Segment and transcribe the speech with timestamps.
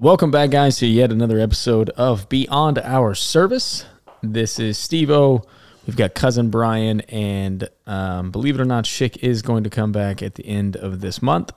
[0.00, 3.84] Welcome back, guys, to yet another episode of Beyond Our Service.
[4.22, 5.42] This is Steve O.
[5.88, 9.90] We've got cousin Brian, and um, believe it or not, Schick is going to come
[9.90, 11.50] back at the end of this month.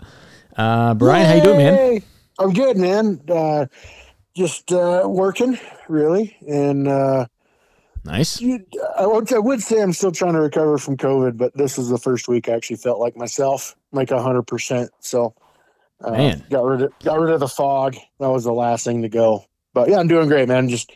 [0.57, 2.01] Uh, Brian, how you doing, man?
[2.39, 3.21] I'm good, man.
[3.29, 3.67] Uh,
[4.35, 7.27] just uh, working, really, and uh,
[8.05, 8.41] Nice.
[8.41, 8.65] you,
[8.97, 11.89] I, would, I would say I'm still trying to recover from COVID, but this is
[11.89, 14.89] the first week I actually felt like myself, like hundred percent.
[14.99, 15.35] So,
[16.03, 16.43] uh, Man.
[16.49, 17.95] got rid of got rid of the fog.
[18.19, 19.45] That was the last thing to go.
[19.73, 20.69] But yeah, I'm doing great, man.
[20.69, 20.91] Just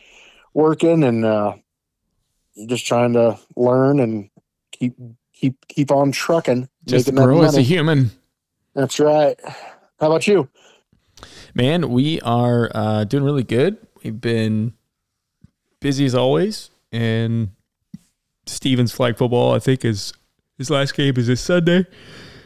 [0.54, 1.54] working and uh,
[2.66, 4.30] just trying to learn and
[4.72, 4.94] keep
[5.32, 6.68] keep keep on trucking.
[6.86, 8.10] Just grow as a human.
[8.74, 9.38] That's right.
[10.00, 10.48] How about you?
[11.54, 13.78] Man, we are uh, doing really good.
[14.02, 14.74] We've been
[15.80, 17.50] busy as always, and
[18.46, 20.12] Stevens flag football, I think, is
[20.58, 21.86] his last game is this Sunday,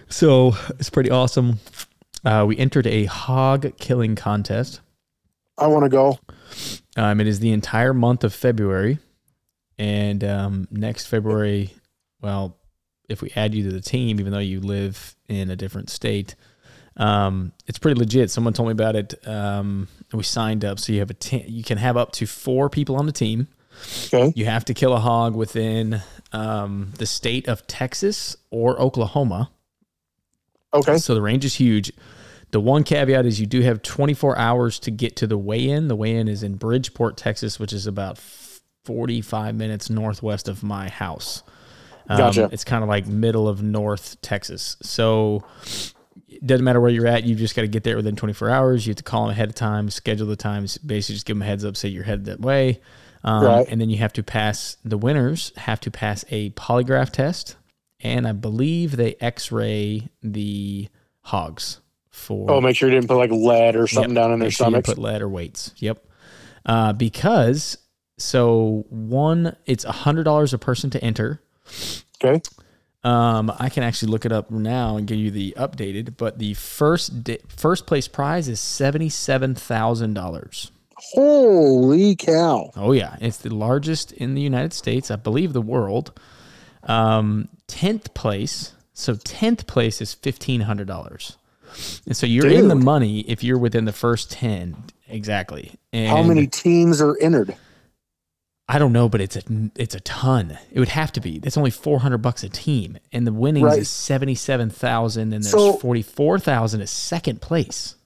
[0.09, 1.59] so it's pretty awesome.
[2.25, 4.81] Uh, we entered a hog killing contest.
[5.57, 6.19] I want to go.
[6.97, 8.99] Um, it is the entire month of February,
[9.79, 11.75] and um, next February,
[12.21, 12.59] well,
[13.09, 16.35] if we add you to the team, even though you live in a different state,
[16.97, 18.31] um, it's pretty legit.
[18.31, 19.15] Someone told me about it.
[19.27, 22.69] Um, we signed up, so you have a te- you can have up to four
[22.69, 23.49] people on the team.
[24.13, 24.33] Okay.
[24.37, 29.51] You have to kill a hog within um, the state of Texas or Oklahoma.
[30.73, 30.99] Okay.
[30.99, 31.93] So the range is huge.
[32.53, 35.89] The one caveat is you do have 24 hours to get to the weigh-in.
[35.89, 38.19] The weigh-in is in Bridgeport, Texas, which is about
[38.85, 41.43] 45 minutes northwest of my house.
[42.09, 42.49] Um, Gotcha.
[42.53, 44.77] It's kind of like middle of North Texas.
[44.83, 45.45] So
[46.29, 47.23] it doesn't matter where you're at.
[47.25, 48.85] You just got to get there within 24 hours.
[48.87, 51.43] You have to call them ahead of time, schedule the times, basically just give them
[51.43, 52.81] a heads up, say you're headed that way.
[53.23, 53.67] Um, Right.
[53.69, 57.55] And then you have to pass, the winners have to pass a polygraph test.
[58.03, 60.89] And I believe they x ray the
[61.23, 62.51] hogs for.
[62.51, 64.23] Oh, make sure you didn't put like lead or something Yep.
[64.23, 64.89] down in their sure stomachs.
[64.89, 65.73] Put lead or weights.
[65.79, 66.05] Yep.
[66.65, 67.77] Uh, because
[68.19, 71.43] so one, it's a hundred dollars a person to enter.
[72.25, 72.41] okay.
[73.03, 76.19] Um, I can actually look it up now and give you the updated.
[76.19, 80.71] But the first di- first place prize is seventy seven thousand dollars.
[81.15, 82.71] Holy cow.
[82.77, 86.13] Oh yeah, it's the largest in the United States, I believe, the world.
[86.85, 88.73] Um, tenth place.
[88.95, 91.37] So tenth place is fifteen hundred dollars,
[92.07, 94.77] and so you're in the money if you're within the first ten
[95.09, 95.73] exactly.
[95.93, 97.55] And How many teams are entered?
[98.69, 99.43] I don't know, but it's a
[99.77, 100.57] it's a ton.
[100.71, 101.39] It would have to be.
[101.39, 103.79] That's only four hundred bucks a team, and the winnings Right.
[103.81, 107.97] is seventy seven thousand, and there's So- forty four thousand as second place.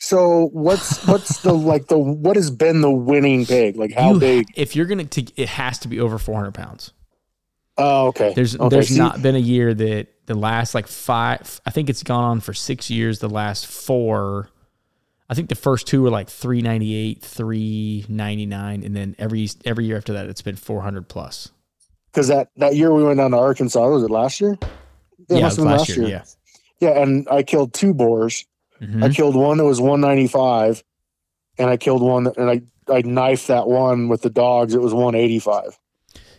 [0.00, 3.76] So what's what's the like the what has been the winning pig?
[3.76, 4.46] Like how You- big?
[4.54, 6.92] If you're gonna, to, it has to be over four hundred pounds.
[7.78, 8.32] Oh, okay.
[8.34, 8.68] There's okay.
[8.68, 11.60] there's see, not been a year that the last like five.
[11.66, 13.18] I think it's gone on for six years.
[13.20, 14.50] The last four,
[15.30, 19.16] I think the first two were like three ninety eight, three ninety nine, and then
[19.18, 21.50] every every year after that, it's been four hundred plus.
[22.12, 23.88] because that that year we went down to Arkansas.
[23.88, 24.58] Was it last year?
[25.28, 26.06] Yeah, it it have been last year.
[26.06, 26.24] Yeah.
[26.80, 28.44] Yeah, and I killed two boars.
[28.82, 29.02] Mhm.
[29.04, 30.82] I killed one that was 195,
[31.56, 32.62] and I killed one that, and I
[32.92, 34.74] I knifed that one with the dogs.
[34.74, 35.78] It was 185.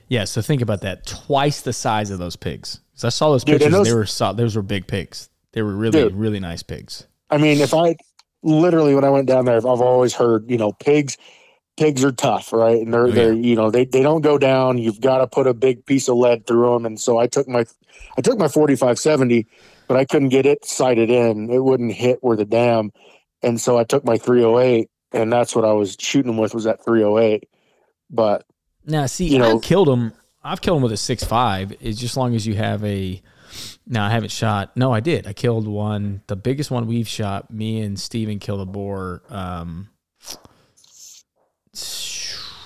[0.09, 1.05] Yeah, so think about that.
[1.05, 2.79] Twice the size of those pigs.
[2.93, 3.71] So I saw those Dude, pictures.
[3.73, 5.29] those- they were saw, those were big pigs.
[5.53, 6.13] They were really Dude.
[6.13, 7.07] really nice pigs.
[7.29, 7.95] I mean, if I
[8.43, 11.17] literally when I went down there, I've always heard, you know, pigs
[11.75, 12.79] pigs are tough, right?
[12.81, 14.77] And they're Oh, they're you know they they don't go down.
[14.77, 16.85] You've got to put a big piece of lead through them.
[16.85, 17.65] And so I took my
[18.17, 19.47] I took my 4570,
[19.87, 21.49] but I couldn't get it sighted in.
[21.51, 22.91] It wouldn't hit where the dam.
[23.41, 26.63] And so I took my 308, and that's what I was shooting them with was
[26.65, 27.43] that 308.
[28.09, 28.45] But
[28.85, 30.13] Now, see, You know- I've killed them.
[30.43, 31.71] I've killed them with a six five.
[31.81, 33.21] Is just as long as you have a.
[33.87, 34.75] No, I haven't shot.
[34.75, 35.27] No, I did.
[35.27, 36.21] I killed one.
[36.27, 37.51] The biggest one we've shot.
[37.51, 39.21] Me and Steven killed a boar.
[39.29, 39.89] Um,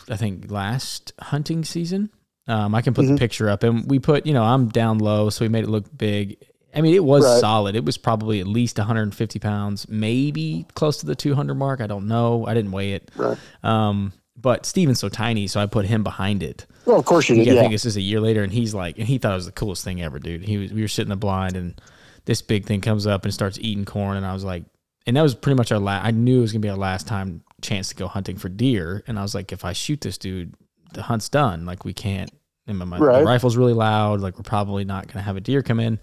[0.09, 2.09] I think last hunting season.
[2.47, 3.19] Um, I can put the Mhm.
[3.19, 4.25] picture up, and we put.
[4.25, 6.37] You know, I'm down low, so we made it look big.
[6.73, 7.39] I mean, it was Right.
[7.41, 7.75] solid.
[7.75, 11.81] It was probably at least 150 pounds, maybe close to the 200 mark.
[11.81, 12.45] I don't know.
[12.45, 13.09] I didn't weigh it.
[13.15, 13.37] Right.
[13.63, 16.65] Um, but Steven's so tiny, so I put him behind it.
[16.85, 17.45] well, of course you did.
[17.45, 17.61] gotta Yeah.
[17.61, 19.51] think this is a year later, and he's like, and he thought it was the
[19.51, 20.43] coolest thing ever, dude.
[20.43, 21.79] He was, we were sitting in the blind, and
[22.25, 24.63] this big thing comes up and starts eating corn, and I was like,
[25.05, 26.05] and that was pretty much our last.
[26.05, 29.03] I knew it was gonna be our last time chance to go hunting for deer,
[29.07, 30.53] and I was like, if I shoot this dude,
[30.93, 31.65] the hunt's done.
[31.65, 32.31] Like we can't.
[32.67, 33.23] And my, my Right.
[33.25, 34.19] rifle's really loud.
[34.21, 35.99] Like we're probably not gonna have a deer come in.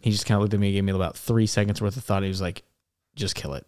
[0.00, 2.22] He just kind of looked at me, gave me about three seconds worth of thought.
[2.22, 2.62] He was like,
[3.16, 3.66] just kill it.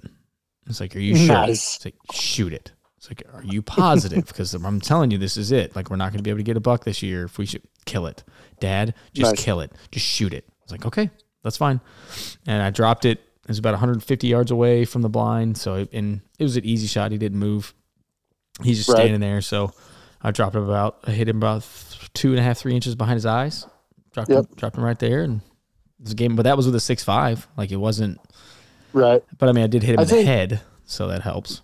[0.66, 1.26] It's like, are you sure?
[1.34, 1.76] Nice.
[1.76, 2.72] It's like, shoot it.
[3.02, 4.26] It's like, are you positive?
[4.28, 5.74] Because I'm telling you, this is it.
[5.74, 7.46] Like, we're not going to be able to get a buck this year if we
[7.46, 8.22] should kill it.
[8.60, 9.44] Dad, just Nice.
[9.44, 9.72] kill it.
[9.90, 10.44] Just shoot it.
[10.48, 11.10] I was like, okay,
[11.42, 11.80] that's fine.
[12.46, 13.18] And I dropped it.
[13.18, 15.58] It was about 150 yards away from the blind.
[15.58, 17.10] So, it, and it was an easy shot.
[17.10, 17.74] He didn't move.
[18.62, 18.98] He's just Right.
[18.98, 19.40] standing there.
[19.40, 19.72] So
[20.22, 21.66] I dropped him about, I hit him about
[22.14, 23.66] two and a half, three inches behind his eyes.
[24.12, 25.24] Dropped, him, dropped him right there.
[25.24, 25.40] And
[25.98, 27.48] it was a game, but that was with a six five.
[27.56, 28.20] Like, it wasn't,
[28.92, 29.24] Right.
[29.38, 30.60] but I mean, I did hit him I in the head.
[30.84, 31.62] So that helps.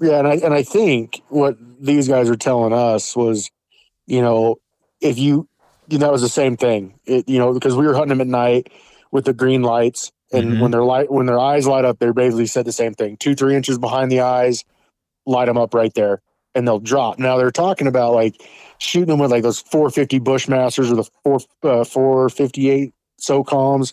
[0.00, 3.50] Yeah, and I and I think what these guys were telling us was,
[4.06, 4.56] you know,
[5.00, 5.48] if you,
[5.88, 6.98] you know, that was the same thing.
[7.06, 8.72] It, you know, because we were hunting them at night
[9.12, 10.60] with the green lights, and Mhm.
[10.60, 13.16] when their light when their eyes light up, they basically said the same thing.
[13.18, 14.64] Two three inches behind the eyes,
[15.26, 16.22] light them up right there,
[16.54, 17.18] and they'll drop.
[17.18, 18.36] Now they're talking about like
[18.78, 23.92] shooting them with like those 450 Bushmasters or the four uh, 458 SOCOMs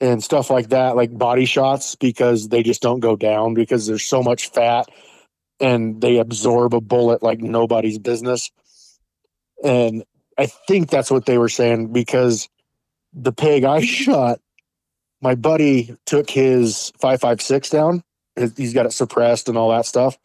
[0.00, 4.04] and stuff like that, like body shots, because they just don't go down because there's
[4.06, 4.88] so much fat
[5.60, 8.50] and they absorb a bullet like nobody's business.
[9.62, 10.04] And
[10.38, 12.48] I think that's what they were saying because
[13.12, 14.40] the pig I shot,
[15.20, 18.02] my buddy took his 556 down.
[18.56, 20.18] He's got it suppressed and all that stuff.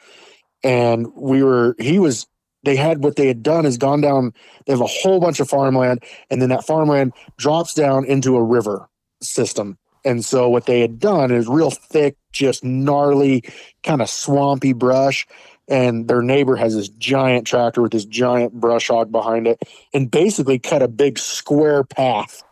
[0.63, 2.27] And we were, he was,
[2.63, 4.33] they had what they had done is gone down.
[4.65, 8.43] They have a whole bunch of farmland, and then that farmland drops down into a
[8.43, 8.89] river
[9.21, 9.77] system.
[10.05, 13.43] And so what they had done is real thick, just gnarly,
[13.83, 15.27] kind of swampy brush.
[15.67, 19.63] And their neighbor has this giant tractor with this giant brush hog behind it,
[19.93, 22.43] and basically cut a big square path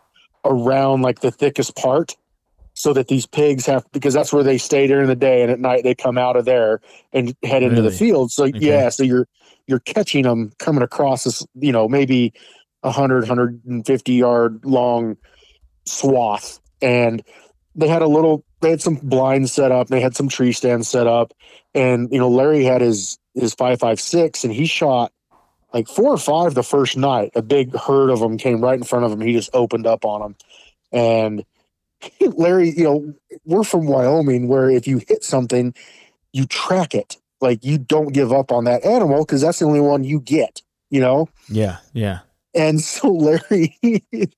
[0.44, 2.16] around like the thickest part
[2.74, 5.60] so that these pigs have because that's where they stay during the day and at
[5.60, 6.80] night they come out of there
[7.12, 7.96] and head into the Really?
[7.96, 8.58] field so Okay.
[8.58, 9.28] yeah so you're
[9.68, 12.32] you're catching them coming across this you know maybe
[12.80, 15.16] 100 150 yard long
[15.86, 17.22] swath and
[17.74, 20.88] they had a little they had some blinds set up they had some tree stands
[20.88, 21.32] set up
[21.74, 25.12] and you know larry had his his 556 and he shot
[25.72, 28.84] like four or five the first night a big herd of them came right in
[28.84, 30.36] front of him he just opened up on them
[30.92, 31.44] and
[32.36, 35.74] larry you know we're from wyoming where if you hit something
[36.32, 39.80] you track it like you don't give up on that animal because that's the only
[39.80, 41.78] one you get you know Yeah.
[41.92, 42.20] Yeah.
[42.54, 43.76] And so Larry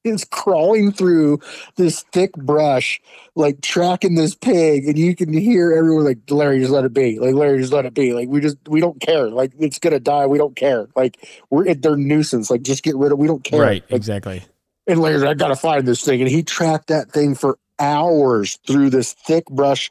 [0.05, 1.41] is crawling through
[1.77, 3.01] this thick brush,
[3.35, 7.19] like tracking this pig, and you can hear everyone like, Larry, just let it be.
[7.19, 8.13] Like, Larry, just let it be.
[8.13, 9.29] Like, we just, we don't care.
[9.29, 10.27] Like, it's gonna die.
[10.27, 10.89] We don't care.
[10.97, 12.51] Like, we're at their nuisance.
[12.51, 13.19] Like, just get rid of.
[13.19, 13.61] We don't care.
[13.61, 13.83] Right.
[13.91, 14.43] Like, Exactly.
[14.87, 18.59] and Larry's, like, I gotta find this thing, and he tracked that thing for hours
[18.67, 19.91] through this thick brush.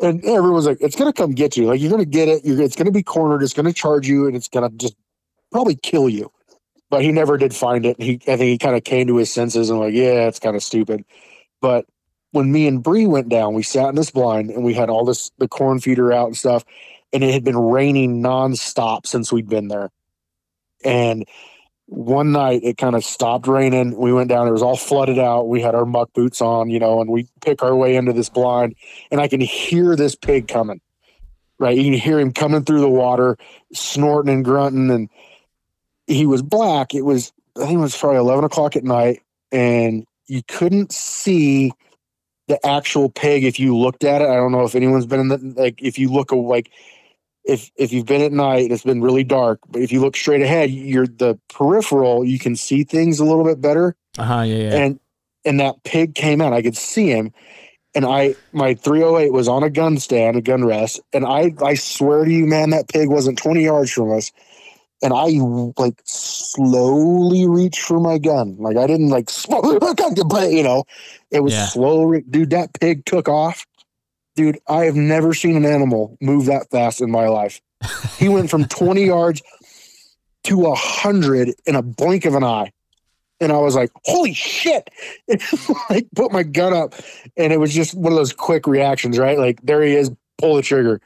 [0.00, 1.66] And everyone's like, it's gonna come get you.
[1.66, 2.44] Like, you're gonna get it.
[2.44, 3.42] You're, it's gonna be cornered.
[3.42, 4.96] It's gonna charge you, and it's gonna just
[5.52, 6.32] probably kill you
[6.92, 7.98] but he never did find it.
[7.98, 10.54] He, I think he kind of came to his senses and like, yeah, it's kind
[10.54, 11.06] of stupid.
[11.62, 11.86] But
[12.32, 15.06] when me and Bree went down, we sat in this blind and we had all
[15.06, 16.66] this the corn feeder out and stuff,
[17.10, 19.90] and it had been raining nonstop since we'd been there.
[20.84, 21.24] And
[21.86, 23.96] one night it kind of stopped raining.
[23.96, 25.48] We went down; it was all flooded out.
[25.48, 28.28] We had our muck boots on, you know, and we pick our way into this
[28.28, 28.74] blind,
[29.10, 30.82] and I can hear this pig coming.
[31.58, 33.38] Right, you can hear him coming through the water,
[33.72, 35.08] snorting and grunting, and
[36.06, 36.94] he was black.
[36.94, 41.72] It was I think it was probably eleven o'clock at night, and you couldn't see
[42.48, 44.28] the actual pig if you looked at it.
[44.28, 46.70] I don't know if anyone's been in the like if you look a- like
[47.44, 50.16] if if you've been at night and it's been really dark, but if you look
[50.16, 52.24] straight ahead, you're the peripheral.
[52.24, 54.40] You can see things a little bit better, Uh huh.
[54.42, 54.56] Yeah.
[54.56, 54.76] Yeah.
[54.76, 55.00] and
[55.44, 56.52] and that pig came out.
[56.52, 57.32] I could see him.
[57.94, 61.74] And I, my 308 was on a gun stand, a gun rest, and I, I
[61.74, 64.32] swear to you, man, that pig wasn't 20 yards from us
[65.02, 65.26] and I
[65.82, 68.56] like slowly reached for my gun.
[68.58, 69.28] Like I didn't like,
[70.28, 70.84] but you know,
[71.30, 71.66] it was Yeah.
[71.66, 72.04] slow.
[72.04, 73.66] re- Dude, that pig took off.
[74.36, 77.60] Dude, I have never seen an animal move that fast in my life.
[78.18, 79.42] He went from 20 yards
[80.44, 82.72] to a hundred in a blink of an eye.
[83.40, 84.88] And I was like, holy shit.
[85.28, 85.40] And
[85.90, 86.94] like put my gun up.
[87.36, 89.38] And it was just one of those quick reactions, right?
[89.38, 91.00] Like there he is, pull the trigger.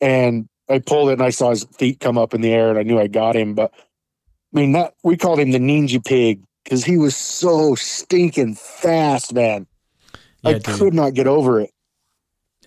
[0.00, 2.78] And I pulled it and I saw his feet come up in the air and
[2.78, 3.54] I knew I got him.
[3.54, 8.54] But I mean, that we called him the ninja pig because he was so stinking
[8.54, 9.66] fast, man.
[10.44, 10.64] I dude.
[10.64, 11.70] could not get over it.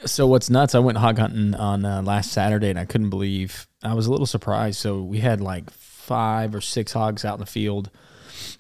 [0.06, 0.76] So what's nuts?
[0.76, 3.68] I went hog hunting on uh, last Saturday, and I couldn't believe.
[3.84, 4.80] I was a little surprised.
[4.80, 7.90] So we had like five or six hogs out in the field.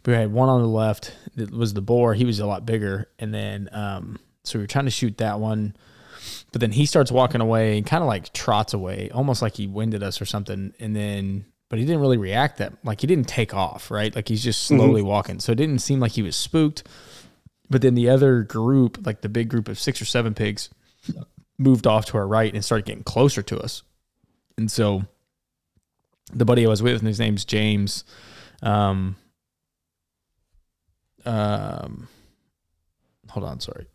[0.05, 2.13] We had one on the left that was the boar.
[2.13, 5.39] He was a lot bigger, and then um, so we were trying to shoot that
[5.39, 5.75] one.
[6.53, 9.65] But then he starts walking away and kind of like trots away, almost like he
[9.65, 10.71] winded us or something.
[10.79, 14.15] And then, but he didn't really react that like he didn't take off, right?
[14.15, 15.39] Like he's just slowly walking.
[15.39, 16.83] So it didn't seem like he was spooked.
[17.71, 20.69] But then the other group, like the big group of six or seven pigs,
[21.57, 23.81] moved off to our right and started getting closer to us.
[24.55, 25.05] And so
[26.31, 28.03] the buddy I was with, and his name's James.
[28.61, 29.15] Um,
[31.25, 32.07] um,
[33.27, 33.87] hold on, sorry.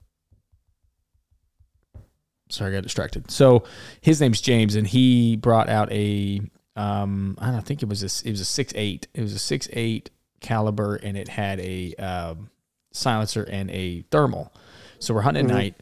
[2.50, 3.30] Sorry, I got distracted.
[3.30, 3.64] So
[4.00, 6.40] his name's James, and he brought out a
[6.76, 9.08] um, I don't think it was a it was a six eight.
[9.14, 12.50] It was a six eight caliber, and it had a um,
[12.92, 14.52] silencer and a thermal.
[15.00, 15.50] So we're hunting Mhm.
[15.50, 15.74] at night,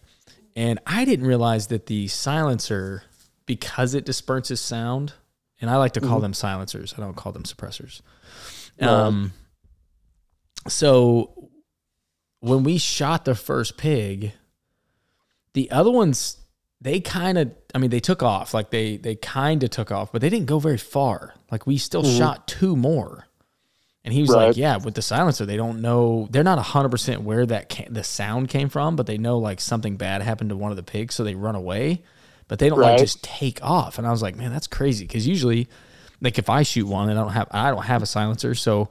[0.56, 3.02] and I didn't realize that the silencer,
[3.44, 5.12] because it disperses sound,
[5.60, 6.22] and I like to call Mhm.
[6.22, 6.94] them silencers.
[6.96, 8.00] I don't call them suppressors.
[8.80, 8.88] Right.
[8.88, 9.32] Um,
[10.68, 11.50] so
[12.40, 14.32] when we shot the first pig,
[15.54, 16.38] the other ones
[16.80, 20.12] they kind of I mean they took off like they they kind of took off,
[20.12, 21.34] but they didn't go very far.
[21.50, 22.18] Like we still Mhm.
[22.18, 23.26] shot two more.
[24.04, 24.48] And he was Right.
[24.48, 26.28] like, "Yeah, with the silencer, they don't know.
[26.30, 29.60] They're not hundred percent where that ca- the sound came from, but they know like
[29.60, 32.02] something bad happened to one of the pigs, so they run away.
[32.46, 35.26] But they don't like just take off." And I was like, "Man, that's crazy." Because
[35.26, 35.66] usually,
[36.20, 38.88] like if I shoot one and I don't have I don't have a silencer, so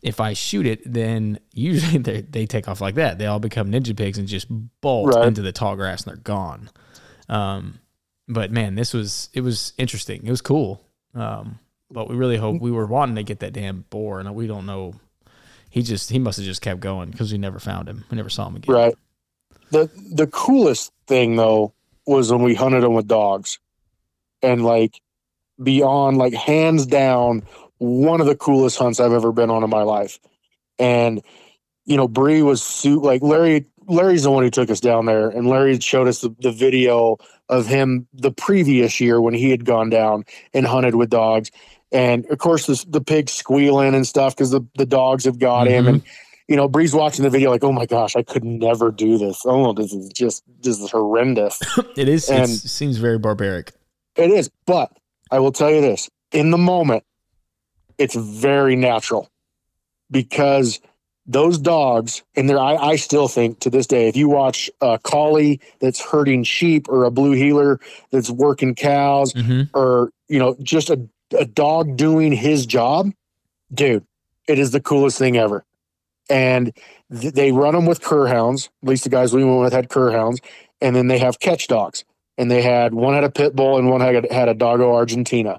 [0.00, 3.18] if I shoot it, then usually they they take off like that.
[3.18, 4.46] They all become ninja pigs and just
[4.80, 5.26] bolt Right.
[5.28, 6.70] into the tall grass and they're gone.
[7.28, 7.80] Um,
[8.28, 10.26] but man, this was it was interesting.
[10.26, 10.80] It was cool.
[11.14, 11.58] Um,
[11.90, 14.66] but we really hope we were wanting to get that damn boar, and we don't
[14.66, 14.94] know.
[15.70, 18.04] He just he must have just kept going because we never found him.
[18.10, 18.74] We never saw him again.
[18.74, 18.94] Right.
[19.70, 21.72] The the coolest thing though
[22.06, 23.58] was when we hunted him with dogs,
[24.42, 25.00] and like
[25.62, 27.42] beyond like hands down
[27.78, 30.18] one of the coolest hunts I've ever been on in my life.
[30.78, 31.22] And
[31.86, 33.66] you know, Bree was su- like Larry.
[33.86, 37.18] Larry's the one who took us down there, and Larry showed us the, the video
[37.48, 41.50] of him the previous year when he had gone down and hunted with dogs.
[41.92, 45.66] And of course, this, the pig's squealing and stuff because the, the dogs have got
[45.68, 45.84] him.
[45.84, 45.88] Mhm.
[45.88, 46.02] And
[46.48, 49.40] you know, Bree's watching the video like, oh my gosh, I could never do this.
[49.46, 51.58] Oh, this is just this is horrendous.
[51.96, 52.28] It is.
[52.28, 53.72] And- it seems very barbaric.
[54.16, 54.90] it is, but
[55.30, 57.04] I will tell you this: in the moment,
[57.98, 59.30] it's very natural
[60.10, 60.80] because
[61.26, 64.98] those dogs, and there, I, I still think to this day, if you watch a
[64.98, 70.56] collie that's herding sheep or a blue heeler that's working cows, hmm or you know
[70.62, 71.00] just a,
[71.38, 73.10] a dog doing his job
[73.72, 74.04] dude
[74.46, 75.64] it is the coolest thing ever.
[76.28, 76.72] And
[77.10, 78.70] th- they run them with cur hounds.
[78.82, 80.40] At least the guys we went with had cur hounds.
[80.80, 82.04] And then they have catch dogs.
[82.36, 85.58] And they had one had a pit bull and one had, had a Dogo Argentino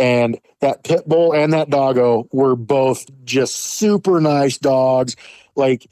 [0.00, 5.16] and that pit bull and that dogo were both just super nice dogs
[5.56, 5.86] like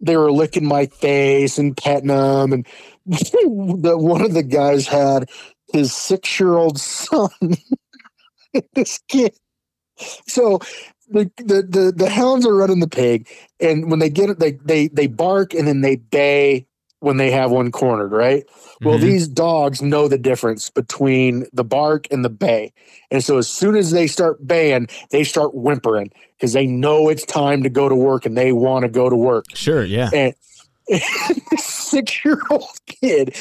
[0.00, 2.66] they were licking my face and petting them and
[3.06, 5.28] the, one of the guys had
[5.72, 7.30] his six year old son.
[8.74, 9.34] this kid.
[10.28, 10.60] So
[11.08, 13.28] the, the the the hounds are running the pig,
[13.60, 16.67] and when they get it, they they they bark and then they bay
[17.00, 18.44] when they have one cornered, right?
[18.82, 19.02] Well, Mhm.
[19.02, 22.72] these dogs know the difference between the bark and the bay.
[23.10, 27.24] And so as soon as they start baying, they start whimpering because they know it's
[27.24, 29.84] time to go to work and they want to go to work Sure.
[29.84, 30.10] Yeah.
[30.12, 30.34] and
[30.88, 33.34] this six-year-old kid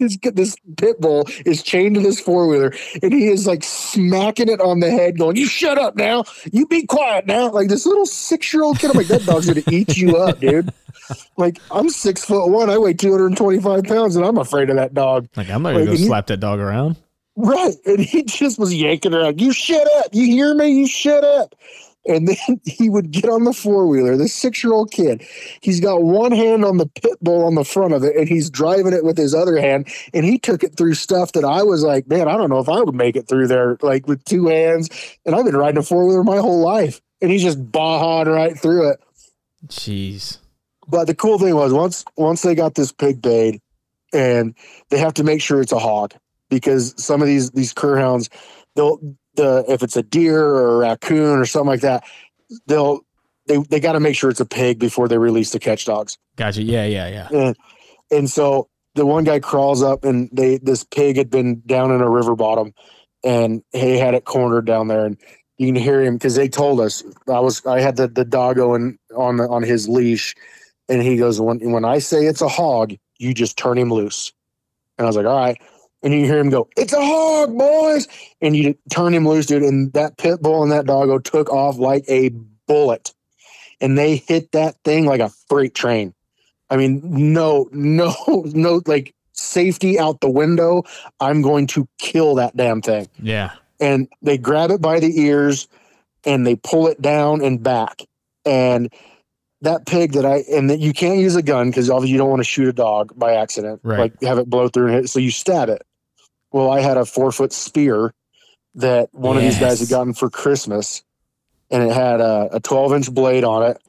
[0.00, 4.60] this, this pit bull is chained to this four-wheeler and he is like smacking it
[4.60, 8.06] on the head going you shut up now you be quiet now like this little
[8.06, 10.72] six-year-old kid i'm like that dog's gonna eat you up dude
[11.36, 15.28] like i'm six foot one i weigh 225 pounds and i'm afraid of that dog
[15.36, 16.96] Like I'm not gonna Like, you- slap that dog around.
[17.36, 17.74] Right.
[17.86, 19.40] And he just was yanking around.
[19.40, 20.08] You shut up.
[20.12, 20.68] You hear me?
[20.72, 21.54] You shut up.
[22.06, 25.22] And then he would get on the four wheeler, this six year old kid.
[25.60, 28.50] He's got one hand on the pit bull on the front of it, and he's
[28.50, 29.88] driving it with his other hand.
[30.14, 32.68] And he took it through stuff that I was like, man, I don't know if
[32.68, 34.88] I would make it through there, like with two hands.
[35.24, 37.00] And I've been riding a four wheeler my whole life.
[37.22, 39.00] And he's just bawing right through it.
[39.66, 40.38] Jeez.
[40.88, 43.60] But the cool thing was once once they got this pig bayed,
[44.12, 44.54] and
[44.88, 46.14] they have to make sure it's a hog
[46.48, 48.28] because some of these these cur hounds,
[48.74, 48.98] they'll
[49.34, 52.04] the if it's a deer or a raccoon or something like that,
[52.66, 53.00] they'll
[53.46, 56.18] they they got to make sure it's a pig before they release the catch dogs.
[56.36, 56.62] Gotcha.
[56.62, 56.84] Yeah.
[56.84, 57.08] Yeah.
[57.08, 57.28] Yeah.
[57.32, 57.56] And
[58.10, 62.00] and so the one guy crawls up and they this pig had been down in
[62.00, 62.72] a river bottom
[63.24, 65.16] and he had it cornered down there and
[65.58, 68.74] you can hear him because they told us I was I had the the dogo
[68.74, 70.34] in, on the, on his leash
[70.88, 74.32] and he goes when when I say it's a hog you just turn him loose
[74.98, 75.60] and I was like all right
[76.02, 78.08] and you hear him go it's a hog boys
[78.40, 81.78] and you turn him loose dude and that pit bull and that dogo took off
[81.78, 82.30] like a
[82.66, 83.12] bullet
[83.80, 86.14] and they hit that thing like a freight train
[86.70, 88.14] I mean, no, no,
[88.46, 90.84] no, like safety out the window.
[91.18, 93.08] I'm going to kill that damn thing.
[93.20, 93.52] Yeah.
[93.80, 95.68] And they grab it by the ears
[96.24, 98.02] and they pull it down and back.
[98.44, 98.92] And
[99.62, 102.30] that pig that I and that you can't use a gun because obviously you don't
[102.30, 103.98] want to shoot a dog by accident, Right.
[103.98, 105.10] like have it blow through and hit.
[105.10, 105.82] So you stab it.
[106.52, 108.12] Well, I had a four foot spear
[108.76, 111.02] that one of these guys had gotten for Christmas,
[111.70, 113.82] and it had a, a 12 inch blade on it.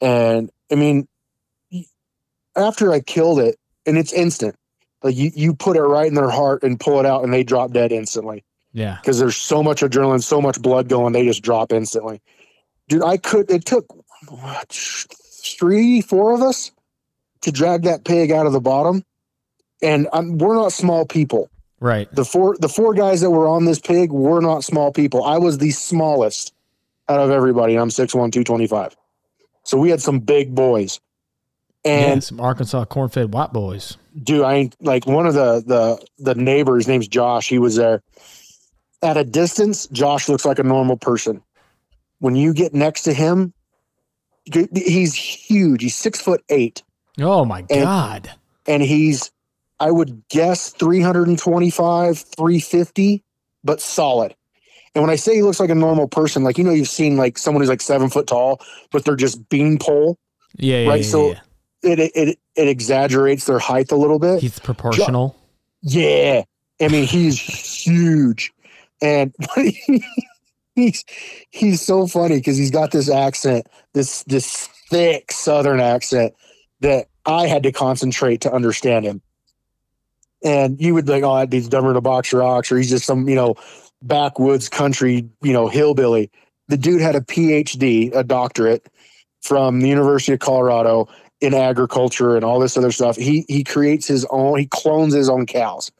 [0.00, 1.08] And I mean,
[2.56, 3.56] after I killed it,
[3.86, 4.56] and it's instant,
[5.02, 7.42] like you, you put it right in their heart and pull it out, and they
[7.42, 8.96] drop dead instantly Yeah.
[9.00, 12.20] because there's so much adrenaline, so much blood going, they just drop instantly.
[12.88, 13.50] Dude, I could.
[13.50, 13.86] It took
[14.28, 16.70] what, three, four of us
[17.42, 19.04] to drag that pig out of the bottom,
[19.82, 21.50] and I'm, we're not small people.
[21.84, 22.10] Right.
[22.14, 25.22] The four, the four guys that were on this pig were not small people.
[25.22, 26.54] I was the smallest
[27.10, 27.76] out of everybody.
[27.76, 28.96] I'm 6'1", 225.
[29.64, 30.98] So we had some big boys,
[31.84, 33.98] And and some Arkansas corn fed white boys.
[34.22, 36.88] dude, I ain't like one of the the the neighbors.
[36.88, 37.48] Name's Josh.
[37.50, 38.02] He was there.
[39.02, 41.42] At a distance, Josh looks like a normal person.
[42.20, 43.52] When you get next to him,
[44.74, 45.82] he's huge.
[45.82, 46.82] He's six foot eight,
[47.20, 48.30] Oh my God.
[48.66, 49.30] and he's,
[49.84, 53.22] I would guess, three hundred and twenty-five, three fifty,
[53.62, 54.34] but solid.
[54.94, 57.16] And when I say he looks like a normal person, like you know, you've seen
[57.16, 58.60] like someone who's like seven foot tall,
[58.92, 60.16] but they're just beanpole.
[60.56, 60.78] Yeah.
[60.78, 60.88] Yeah.
[60.88, 61.40] Right, yeah, so- yeah.
[61.82, 64.40] It it it exaggerates their height a little bit.
[64.40, 65.36] he's proportional.
[65.82, 66.44] Yeah.
[66.80, 68.52] I mean, he's huge.
[69.02, 69.34] And
[70.74, 71.04] he's
[71.50, 76.32] he's so funny because he's got this accent, this this thick southern accent
[76.80, 79.20] that I had to concentrate to understand him.
[80.44, 82.90] And you would think, oh, that dude's dumber than a box of rocks, or he's
[82.90, 83.54] just some, you know,
[84.02, 86.30] backwoods country, you know, hillbilly.
[86.68, 88.86] The dude had a PhD, a doctorate
[89.42, 91.08] from the University of Colorado
[91.40, 93.16] in agriculture and all this other stuff.
[93.16, 95.90] He he creates his own, he clones his own cows.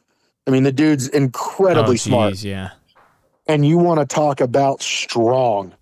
[0.47, 2.33] I mean, the dude's incredibly Oh, smart.
[2.33, 2.69] geez, Yeah.
[3.47, 5.73] And you want to talk about strong.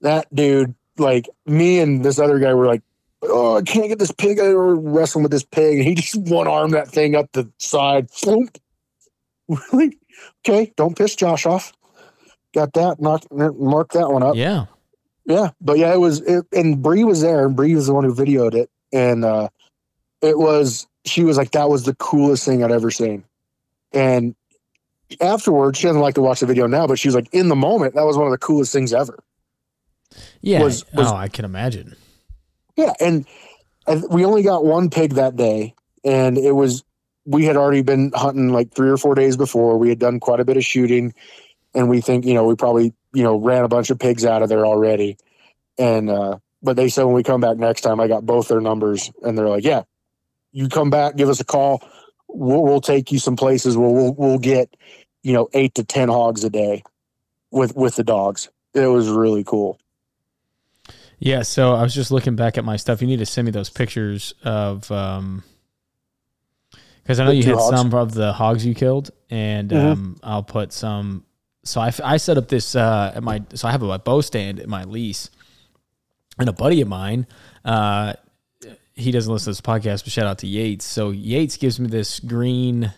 [0.00, 2.82] That dude, like me and this other guy were like,
[3.22, 4.38] Oh, I can't get this pig.
[4.38, 5.78] I were wrestling with this pig.
[5.78, 8.08] And he just one arm that thing up the side.
[9.72, 9.98] Really?
[10.46, 11.72] Okay, don't piss Josh off.
[12.54, 13.00] Got that.
[13.00, 14.36] Knock, mark that one up.
[14.36, 14.66] Yeah.
[15.24, 18.04] Yeah, but yeah, it was, it, and Bree was there, and Bree was the one
[18.04, 19.48] who videoed it, and uh,
[20.22, 23.24] it was, she was like, that was the coolest thing I'd ever seen,
[23.92, 24.34] and
[25.20, 27.56] afterwards, she doesn't like to watch the video now, but she was like, in the
[27.56, 29.18] moment, that was one of the coolest things ever.
[30.40, 30.62] Yeah.
[30.62, 31.94] Was- was- oh, I can imagine.
[32.78, 33.26] Yeah, and
[34.08, 36.84] we only got one pig that day, and it was,
[37.26, 39.78] we had already been hunting like three or four days before.
[39.78, 41.12] We had done quite a bit of shooting,
[41.74, 44.42] and we think, you know, we probably, you know, ran a bunch of pigs out
[44.42, 45.16] of there already,
[45.76, 48.60] and uh, but they said when we come back next time, I got both their
[48.60, 49.82] numbers, and they're like, yeah,
[50.52, 51.82] you come back, give us a call,
[52.28, 54.76] we'll, we'll take you some places where we'll we'll get,
[55.24, 56.84] you know, eight to ten hogs a day,
[57.50, 58.50] with with the dogs.
[58.72, 59.80] It was really cool.
[61.20, 63.00] Yeah, so I was just looking back at my stuff.
[63.00, 65.42] You need to send me those pictures of um
[67.02, 67.76] because I know The you had hogs?
[67.76, 69.92] some of the hogs you killed, and Mhm.
[69.92, 71.24] um, I'll put some.
[71.64, 74.60] So I, I set up this uh, at my so I have a bow stand
[74.60, 75.30] at my lease,
[76.38, 77.26] and a buddy of mine,
[77.64, 78.12] uh,
[78.94, 80.84] he doesn't listen to this podcast, but shout out to Yates.
[80.84, 82.92] So Yates gives me this green.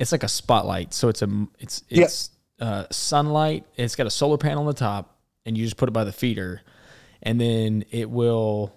[0.00, 2.04] It's like a spotlight, so it's a it's Yeah.
[2.04, 3.66] it's uh, sunlight.
[3.76, 6.12] It's got a solar panel on the top, and you just put it by the
[6.12, 6.62] feeder,
[7.22, 8.74] and then it will.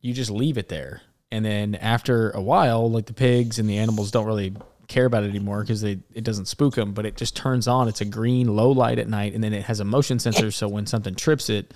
[0.00, 3.78] You just leave it there, and then after a while, like the pigs and the
[3.78, 4.54] animals don't really
[4.86, 7.88] care about it anymore because they it doesn't spook them, but it just turns on.
[7.88, 10.68] It's a green low light at night, and then it has a motion sensor, so
[10.68, 11.74] when something trips it,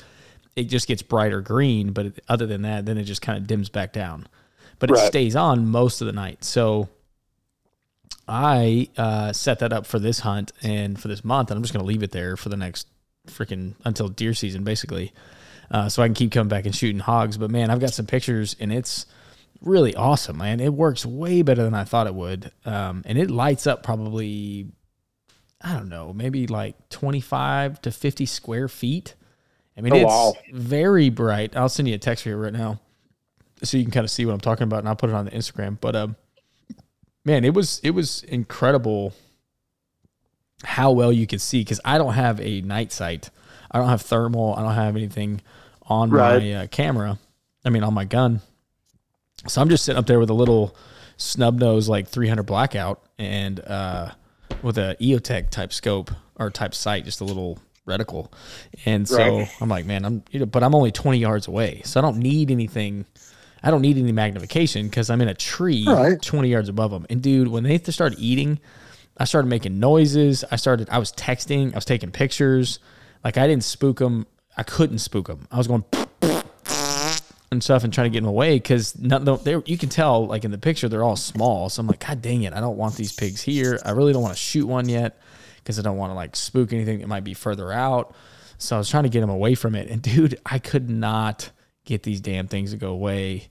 [0.57, 1.93] it just gets brighter green.
[1.93, 4.29] But other than that, then it just kind of dims back down.
[4.79, 5.07] But it Right.
[5.07, 6.45] stays on most of the night.
[6.45, 6.89] So
[8.29, 11.75] I uh, set that up for this hunt and for this month, and I'm just
[11.75, 12.87] going to leave it there for the next
[13.27, 15.13] freaking until deer season, basically,
[15.73, 17.37] uh, so I can keep coming back and shooting hogs.
[17.39, 19.07] But man, I've got some pictures, and it's
[19.61, 20.61] really awesome, man.
[20.61, 24.69] It works way better than I thought it would, um, and it lights up probably,
[25.61, 29.15] I don't know, maybe like 25 to 50 square feet.
[29.77, 30.35] I mean, Oh, it's wow.
[30.53, 31.57] very bright.
[31.57, 32.79] I'll send you a text here right now,
[33.63, 35.25] so you can kind of see what I'm talking about, and I'll put it on
[35.25, 35.79] the Instagram.
[35.81, 36.17] But um,
[37.25, 39.15] man, it was it was incredible
[40.65, 43.31] how well you could see because I don't have a night sight.
[43.71, 44.55] I don't have thermal.
[44.55, 45.41] I don't have anything
[45.87, 46.43] on Right.
[46.43, 47.19] my uh, camera.
[47.65, 48.41] I mean, on my gun.
[49.49, 50.77] So I'm just sitting up there with a little
[51.17, 54.11] snub nose like 300 blackout and uh,
[54.63, 58.33] with a EOTech type scope or type sight, just a little reticle.
[58.85, 59.53] And so Right.
[59.61, 62.19] I'm like, man, I'm, you know, but I'm only 20 yards away, so I don't
[62.19, 63.05] need anything.
[63.63, 66.21] I don't need any magnification because I'm in a tree Right.
[66.21, 67.07] 20 yards above them.
[67.11, 68.59] And dude, when they started eating,
[69.17, 70.45] I started making noises.
[70.51, 72.79] I started, I was texting, I was taking pictures.
[73.25, 74.27] Like I didn't spook them.
[74.57, 75.47] I couldn't spook them.
[75.51, 75.85] I was going
[77.53, 80.51] and stuff and trying to get them away because they you can tell like in
[80.51, 81.69] the picture they're all small.
[81.69, 83.79] So I'm like, God dang it, I don't want these pigs here.
[83.85, 85.21] I really don't want to shoot one yet
[85.57, 88.15] because I don't want to like spook anything that might be further out.
[88.59, 91.51] So I was trying to get them away from it, and dude, I could not
[91.85, 93.49] get these damn things to go away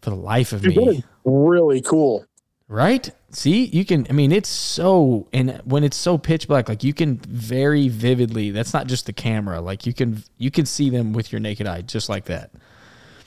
[0.00, 1.04] for the life of Dude, me.
[1.24, 2.24] really cool.
[2.70, 3.10] Right?
[3.32, 4.06] See, you can.
[4.08, 8.52] I mean, it's so, and when it's so pitch black, like you can very vividly.
[8.52, 9.60] That's not just the camera.
[9.60, 12.52] Like you can, you can see them with your naked eye, just like that.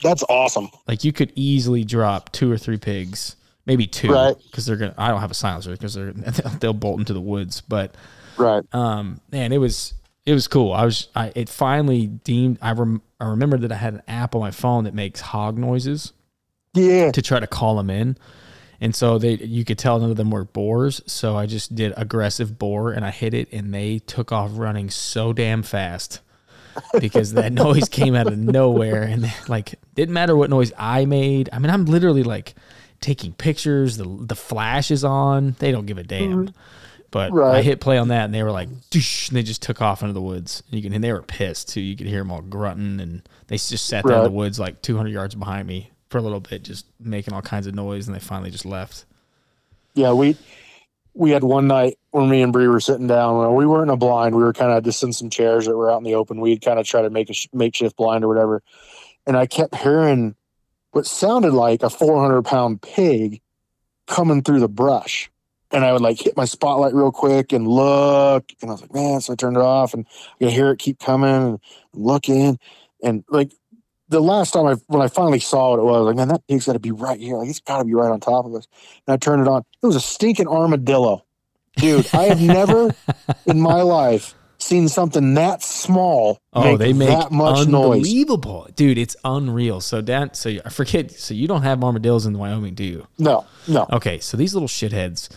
[0.02, 0.70] That's awesome.
[0.88, 4.34] Like you could easily drop two or three pigs, maybe two, Right.
[4.46, 4.94] because they're gonna.
[4.96, 6.12] I don't have a silencer because they're
[6.60, 7.60] they'll bolt into the woods.
[7.60, 7.94] But
[8.38, 8.64] Right.
[8.74, 9.92] um, man, it was
[10.24, 10.72] it was cool.
[10.72, 12.58] I was I it finally deemed.
[12.62, 15.58] I rem, I remembered that I had an app on my phone that makes hog
[15.58, 16.14] noises
[16.72, 17.10] Yeah.
[17.12, 18.16] to try to call them in.
[18.80, 21.00] And so they, you could tell none of them were boars.
[21.06, 24.90] So I just did aggressive boar and I hit it and they took off running
[24.90, 26.20] so damn fast
[27.00, 31.48] because that noise came out of nowhere and like didn't matter what noise I made.
[31.52, 32.54] I mean, I'm literally like
[33.00, 33.96] taking pictures.
[33.96, 35.56] The the flash is on.
[35.58, 36.46] They don't give a damn.
[36.46, 36.56] Mm-hmm.
[37.10, 39.80] But I hit play on that and they were like, "Doosh," and they just took
[39.80, 40.64] off into the woods.
[40.66, 41.80] And you can, and they were pissed too.
[41.80, 44.82] You could hear them all grunting and they just sat there in the woods like
[44.82, 48.06] 200 yards behind me for a little bit, just making all kinds of noise.
[48.06, 49.04] And they finally just left.
[49.94, 50.36] Yeah, we
[51.12, 53.44] we had one night when me and Bree were sitting down.
[53.44, 54.36] Uh, we weren't in a blind.
[54.36, 56.40] We were kind of just in some chairs that were out in the open.
[56.40, 58.62] We'd kind of try to make a sh- makeshift blind or whatever.
[59.26, 60.36] And I kept hearing
[60.92, 63.40] what sounded like a 400 pound pig
[64.06, 65.28] coming through the brush.
[65.72, 68.44] And I would like hit my spotlight real quick and look.
[68.62, 70.78] And I was like, man, so I turned it off and I could hear it
[70.78, 71.58] keep coming and
[71.92, 72.60] looking.
[73.02, 73.50] And like
[74.08, 76.66] the last time I, when I finally saw what it was, like, man, that pig's
[76.66, 77.36] got to be right here.
[77.36, 78.66] Like, it's got to be right on top of us.
[79.06, 79.64] And I turned it on.
[79.82, 81.24] It was a stinking armadillo.
[81.76, 82.94] Dude, I have never
[83.46, 87.96] in my life seen something that small Oh, make they make that much noise.
[87.96, 88.96] unbelievable, dude.
[88.98, 89.80] It's unreal.
[89.80, 91.10] So that, so I forget.
[91.10, 93.06] So you don't have armadillos in Wyoming, do you?
[93.18, 93.86] No, no.
[93.92, 95.28] Okay, so these little shitheads,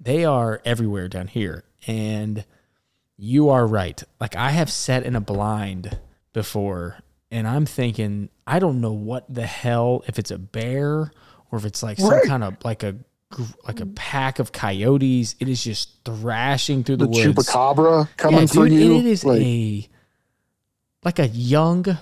[0.00, 1.64] they are everywhere down here.
[1.86, 2.44] And
[3.16, 4.02] you are right.
[4.20, 5.98] Like I have sat in a blind
[6.32, 6.98] before
[7.32, 11.10] and I'm thinking, I don't know what the hell if it's a bear
[11.50, 12.94] or if it's like some kind of like a
[13.66, 15.34] like a pack of coyotes.
[15.40, 17.48] It is just thrashing through The, the, woods.
[17.48, 18.98] chupacabra coming yeah, for you.
[18.98, 19.88] It is like, a
[21.02, 21.98] like a young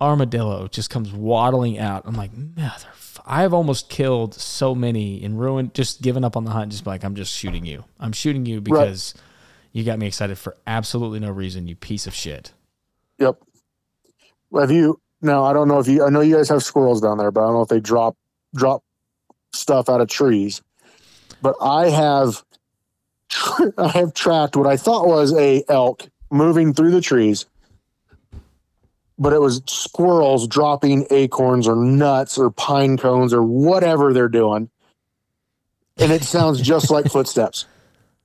[0.00, 2.04] armadillo just comes waddling out.
[2.06, 2.88] I'm like, mother.
[3.26, 6.70] I've almost killed so many and ruined, just given up on the hunt.
[6.70, 7.84] Just like, I'm just shooting you.
[7.98, 9.12] I'm shooting you because
[9.72, 11.66] you got me excited for absolutely no reason.
[11.66, 12.52] You piece of shit.
[13.18, 13.38] Yep.
[14.54, 15.44] Have you now?
[15.44, 16.04] I don't know if you.
[16.04, 18.16] I know you guys have squirrels down there, but I don't know if they drop
[18.54, 18.82] drop
[19.52, 20.62] stuff out of trees.
[21.42, 22.42] But I have
[23.78, 27.46] I have tracked what I thought was a elk moving through the trees,
[29.18, 34.70] but it was squirrels dropping acorns or nuts or pine cones or whatever they're doing,
[35.98, 37.66] and it sounds just like footsteps.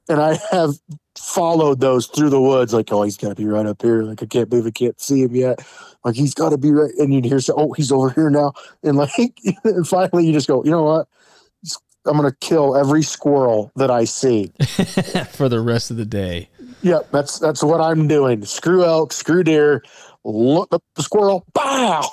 [0.10, 0.72] And I have
[1.18, 4.04] followed those through the woods, like, oh, he's got to be right up here.
[4.04, 5.66] Like, I can't believe I can't see him yet.
[6.04, 6.92] Like, he's got to be right.
[6.98, 8.54] And you'd hear, so, oh, he's over here now.
[8.84, 9.12] And like,
[9.64, 11.08] and finally, you just go, you know what?
[12.06, 14.52] I'm going to kill every squirrel that I see.
[15.32, 16.50] for the rest of the day.
[16.82, 18.44] Yep, that's that's what I'm doing.
[18.44, 19.84] Screw elk, screw deer.
[20.26, 21.46] Look up the squirrel.
[21.54, 22.06] Bow.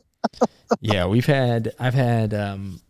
[0.80, 2.82] yeah, we've had I've had um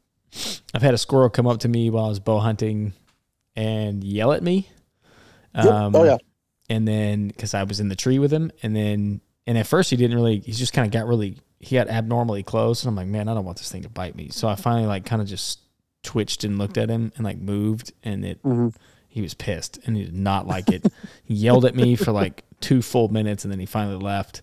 [0.75, 2.95] I've had a squirrel come up to me while I was bow hunting
[3.55, 4.69] and yell at me.
[5.55, 5.67] Yep.
[5.67, 6.19] Um, oh yeah,
[6.69, 9.91] and then because I was in the tree with him, and then and at first
[9.91, 10.39] he didn't really.
[10.39, 11.39] He just kind of got really.
[11.59, 14.15] He got abnormally close, and I'm like, man, I don't want this thing to bite
[14.15, 14.29] me.
[14.31, 15.59] So I finally like kind of just
[16.05, 18.41] twitched and looked at him and like moved, and it.
[18.45, 18.75] Mhm.
[19.11, 20.87] He was pissed and he did not like it.
[21.25, 24.43] he yelled at me for like two full minutes, and then he finally left.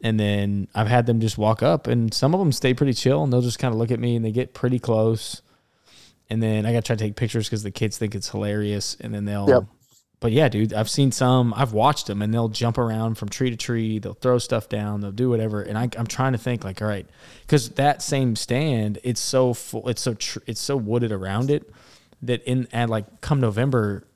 [0.00, 3.22] And then I've had them just walk up, and some of them stay pretty chill,
[3.22, 5.42] and they'll just kind of look at me, and they get pretty close.
[6.30, 8.96] And then I got to try to take pictures because the kids think it's hilarious,
[8.98, 9.48] and then they'll.
[9.48, 9.64] Yep.
[10.22, 11.52] But yeah, dude, I've seen some.
[11.52, 13.98] I've watched them, and they'll jump around from tree to tree.
[13.98, 15.00] They'll throw stuff down.
[15.00, 15.62] They'll do whatever.
[15.62, 17.04] And I, I'm trying to think, like, all right,
[17.40, 19.88] because that same stand, it's so full.
[19.88, 21.68] It's so tr- it's so wooded around it
[22.22, 24.06] that in and like come November,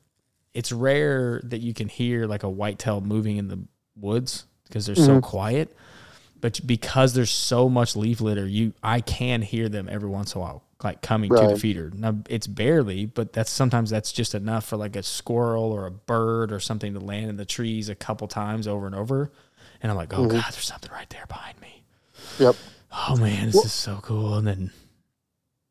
[0.55, 3.59] it's rare that you can hear like a whitetail moving in the
[3.97, 5.21] woods because they're so mm-hmm.
[5.21, 5.77] quiet.
[6.41, 10.41] But because there's so much leaf litter, you I can hear them every once in
[10.41, 11.91] a while, like coming to the feeder.
[11.95, 15.91] Now it's barely, but that's sometimes that's just enough for like a squirrel or a
[15.91, 19.33] bird or something to land in the trees a couple times over and over.
[19.83, 20.37] And I'm like, oh mm-hmm.
[20.37, 21.83] god, there's something right there behind me.
[22.39, 22.57] yep.
[22.93, 24.35] Oh man, this Well- is so cool.
[24.35, 24.71] And then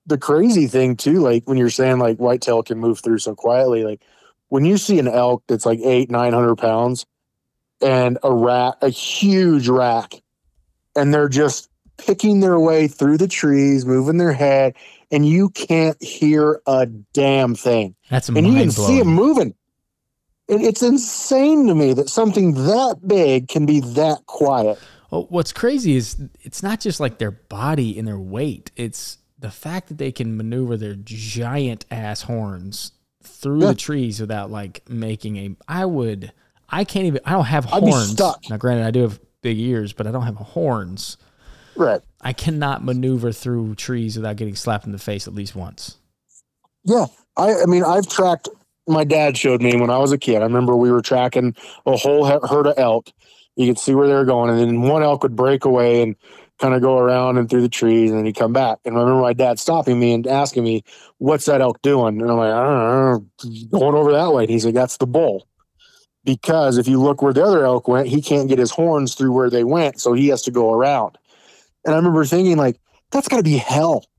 [0.05, 3.83] the crazy thing too, like when you're saying like whitetail can move through so quietly,
[3.83, 4.01] like
[4.49, 7.05] when you see an elk that's like eight, nine hundred pounds
[7.81, 10.21] and a rat, a huge rack,
[10.95, 14.75] and they're just picking their way through the trees, moving their head,
[15.11, 17.95] and you can't hear a damn thing.
[18.09, 19.53] that's And you can see them moving.
[20.47, 24.77] And it's insane to me that something that big can be that quiet.
[25.09, 28.69] Well, what's crazy is it's not just like their body and their weight.
[28.75, 32.91] It's the fact that they can maneuver their giant ass horns
[33.23, 33.67] through Yeah.
[33.67, 35.55] the trees without like making a.
[35.67, 36.31] I would.
[36.69, 37.21] I can't even.
[37.25, 38.19] I don't have horns.
[38.49, 41.17] Now, granted, I do have big ears, but I don't have horns.
[41.75, 42.01] Right.
[42.21, 45.97] I cannot maneuver through trees without getting slapped in the face at least once.
[46.83, 47.05] Yeah,
[47.37, 48.49] I, I mean, I've tracked.
[48.87, 50.37] My dad showed me when I was a kid.
[50.37, 53.11] I remember we were tracking a whole herd of elk.
[53.55, 56.15] You could see where they were going, and then one elk would break away and
[56.59, 58.79] kind of go around and through the trees, and then he'd come back.
[58.85, 60.83] And I remember my dad stopping me and asking me,
[61.17, 64.51] "What's that elk doing?" And I'm like, "I don't know, going over that way." And
[64.51, 65.47] he's like, "That's the bull."
[66.23, 69.31] Because if you look where the other elk went, he can't get his horns through
[69.31, 71.17] where they went, so he has to go around.
[71.85, 72.79] And I remember thinking, like,
[73.11, 74.05] that's got to be hell.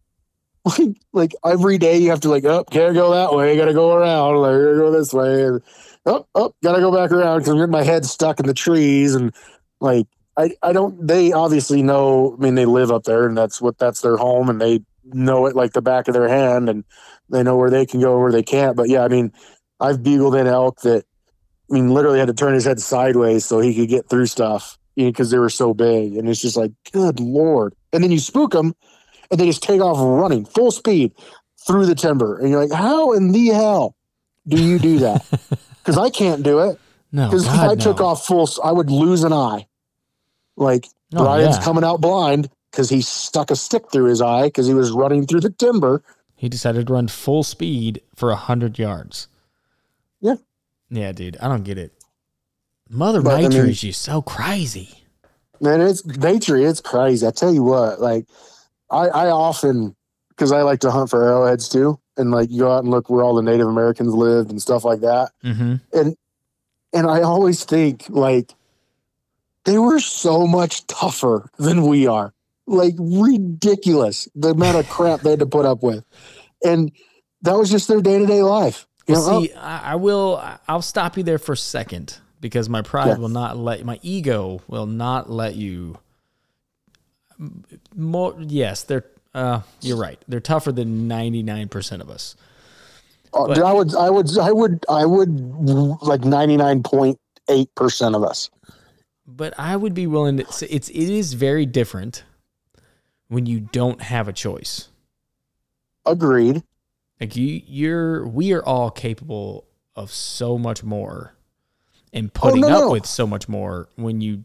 [0.67, 3.95] Like like every day you have to like oh can't go that way gotta go
[3.95, 5.63] around like gotta go this way and
[6.07, 9.15] oh oh gotta go back around because i'm getting my head stuck in the trees
[9.15, 9.33] and
[9.81, 13.63] like i i don't they obviously know i mean they live up there and that's
[13.63, 16.83] what that's their home and they know it like the back of their hand and
[17.31, 18.77] they know where they can go where they can't.
[18.77, 19.33] But yeah i mean
[19.79, 21.05] i've bugled in elk that
[21.71, 24.79] i mean literally had to turn his head sideways so he could get through stuff
[24.97, 28.53] because they were so big and it's just like good lord and then you spook
[28.53, 28.75] them
[29.31, 31.13] and they just take off running full speed
[31.67, 32.39] through the timber.
[32.39, 33.97] And you're like, how in the hell
[34.47, 35.25] do you do that?
[35.83, 36.81] Because I can't do it.
[37.13, 39.67] No, Because if I took off full, I would lose an eye.
[40.57, 41.63] Like Oh, Brian's yeah.
[41.63, 45.27] coming out blind because he stuck a stick through his eye because he was running
[45.27, 46.03] through the timber.
[46.35, 49.29] He decided to run full speed for a hundred yards.
[50.21, 50.35] Yeah.
[50.91, 51.37] Yeah, dude.
[51.41, 51.93] I don't get it.
[52.89, 54.91] Mother But, I Nature mean- is just so crazy.
[55.61, 56.57] Man, it's nature.
[56.57, 57.27] It's crazy.
[57.27, 58.27] I tell you what, like
[58.91, 59.97] I, I often,
[60.29, 61.99] because I like to hunt for arrowheads too.
[62.19, 64.85] And like you go out and look where all the Native Americans lived and stuff
[64.85, 65.31] like that.
[65.45, 65.77] Mm-hmm.
[66.93, 68.53] and I always think like
[69.65, 72.33] they were so much tougher than we are.
[72.67, 76.05] Like ridiculous the amount of crap they had to put up with.
[76.65, 76.93] And
[77.43, 78.87] that was just their day to day life.
[79.07, 80.43] You Well, know, see, I, I will.
[80.69, 83.17] I'll stop you there for a second because my pride Yeah.
[83.19, 85.99] will not let my ego will not let you.
[87.95, 89.05] More, yes, they're.
[89.35, 90.19] Uh, you're right.
[90.29, 92.35] They're tougher than ninety nine percent of us.
[93.35, 95.29] oh, but- dude, I would, I would, I would, I would
[96.03, 98.49] like 99.8% of us.
[99.27, 100.51] But I would be willing to.
[100.51, 102.25] say It's it is very different
[103.29, 104.89] when you don't have a choice.
[106.07, 106.63] Agreed.
[107.21, 108.27] Like you, you're.
[108.27, 111.35] We are all capable of so much more,
[112.17, 112.91] and putting Oh, no, up no.
[112.91, 114.45] with so much more when you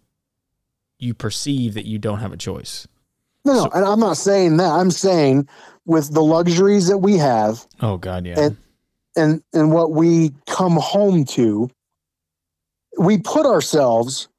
[0.99, 2.87] you perceive that you don't have a choice.
[3.43, 4.69] No, no, and I'm not saying that.
[4.71, 5.47] I'm saying
[5.85, 8.39] with the luxuries that we have Oh God, yeah.
[8.39, 8.57] And-
[9.17, 11.69] and and what we come home to
[12.97, 14.29] we put ourselves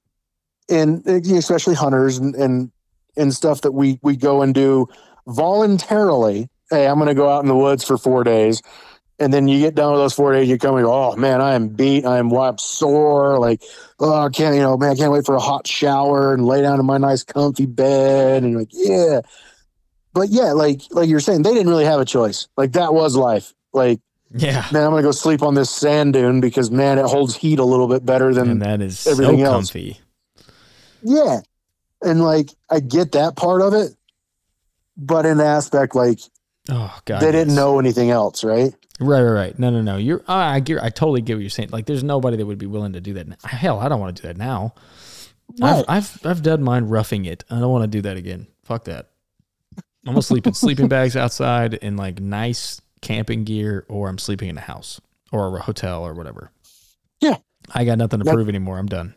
[0.69, 2.71] in especially hunters and and,
[3.19, 4.87] and stuff that we we go and do
[5.27, 8.63] voluntarily hey i'm going to go out in the woods for four days
[9.19, 11.41] and then you get done with those four days you come and go oh man
[11.41, 13.63] i am beat i am wiped sore like
[14.01, 16.63] oh i can't you know man i can't wait for a hot shower and lay
[16.63, 19.21] down in my nice comfy bed and like yeah
[20.13, 23.17] but yeah like like you're saying they didn't really have a choice like that was
[23.17, 24.01] life like
[24.35, 24.67] yeah.
[24.73, 27.65] man, I'm gonna go sleep on this sand dune because man, it holds heat a
[27.65, 29.71] little bit better than and that is so everything else.
[29.71, 30.01] comfy.
[31.03, 31.41] yeah.
[32.01, 33.95] And like I get that part of it,
[34.97, 36.19] but in aspect like
[36.71, 38.75] Oh God, they didn't know anything else, right?
[39.01, 39.59] Right, right, right.
[39.59, 39.97] No, no, no.
[39.97, 40.23] You're.
[40.29, 40.57] I I.
[40.57, 41.71] I totally get what you're saying.
[41.73, 43.27] Like, there's nobody that would be willing to do that.
[43.29, 43.37] Now.
[43.45, 44.75] Hell, I don't want to do that now.
[45.61, 45.85] Right.
[45.89, 47.45] I've, I've I've done mine roughing it.
[47.51, 48.47] I don't want to do that again.
[48.65, 49.09] Fuck that.
[50.07, 54.49] I'm gonna sleep in sleeping bags outside in like nice camping gear, or I'm sleeping
[54.49, 55.01] in a house
[55.31, 56.51] or a hotel or whatever.
[57.21, 57.37] Yeah.
[57.75, 58.79] I got nothing to That- prove anymore.
[58.79, 59.15] I'm done.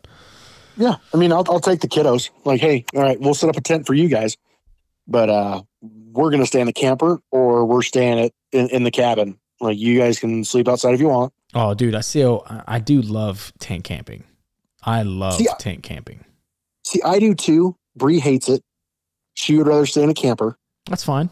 [0.76, 0.96] Yeah.
[1.12, 2.30] I mean, I'll I'll take the kiddos.
[2.44, 4.36] Like, hey, all right, we'll set up a tent for you guys,
[5.08, 8.90] but uh, we're gonna stay in the camper or we're staying at in, in the
[8.90, 9.38] cabin.
[9.60, 11.32] Like, you guys can sleep outside if you want.
[11.54, 14.24] Oh, dude, I still I do love tent camping.
[14.82, 16.24] I love See, tent camping.
[16.84, 17.76] See, I do too.
[17.96, 18.62] Bree hates it.
[19.34, 20.56] She would rather stay in a camper.
[20.88, 21.30] That's fine.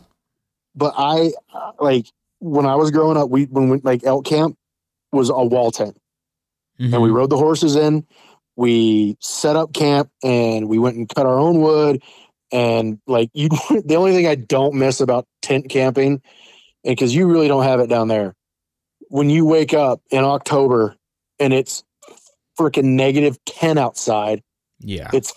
[0.75, 1.33] but I
[1.79, 2.07] like
[2.41, 4.57] when I was growing up, we when we like elk camp
[5.13, 5.97] was a wall tent,
[6.79, 7.15] and we Mhm.
[7.15, 8.05] rode the horses in.
[8.57, 12.03] We set up camp and we went and cut our own wood,
[12.53, 13.49] and like you,
[13.85, 16.21] the only thing I don't miss about tent camping,
[16.85, 18.35] and because you really don't have it down there,
[19.09, 20.97] when you wake up in October
[21.39, 21.83] and it's
[22.59, 24.43] freaking negative ten outside,
[24.81, 25.11] Yeah.
[25.13, 25.33] it's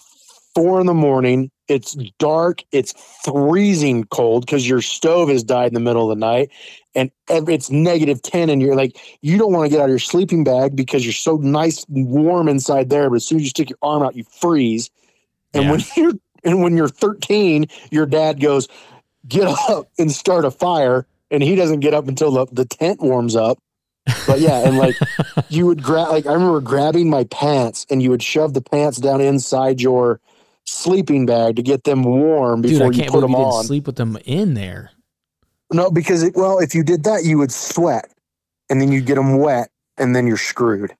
[0.56, 1.52] four in the morning.
[1.68, 2.64] It's dark.
[2.72, 2.94] It's
[3.26, 6.50] freezing cold because your stove has died in the middle of the night,
[6.96, 8.50] and it's negative ten.
[8.50, 11.12] And you're like, you don't want to get out of your sleeping bag because you're
[11.12, 13.10] so nice and warm inside there.
[13.10, 14.90] But as soon as you stick your arm out, you freeze.
[15.54, 15.72] And Yeah.
[15.72, 16.14] when you're
[16.46, 18.70] and when you're 13, your dad goes,
[19.28, 23.02] get up and start a fire, and he doesn't get up until the, the tent
[23.02, 23.60] warms up.
[24.26, 24.96] But yeah, and like
[25.50, 28.98] you would grab like I remember grabbing my pants and you would shove the pants
[28.98, 30.22] down inside your
[30.64, 33.52] sleeping bag to get them warm Dude, before I you can't put them you didn't
[33.52, 33.64] on.
[33.66, 34.92] sleep with them in there.
[35.72, 38.10] No, because it, well, if you did that, you would sweat,
[38.70, 40.96] and then you'd get them wet, and then you're screwed.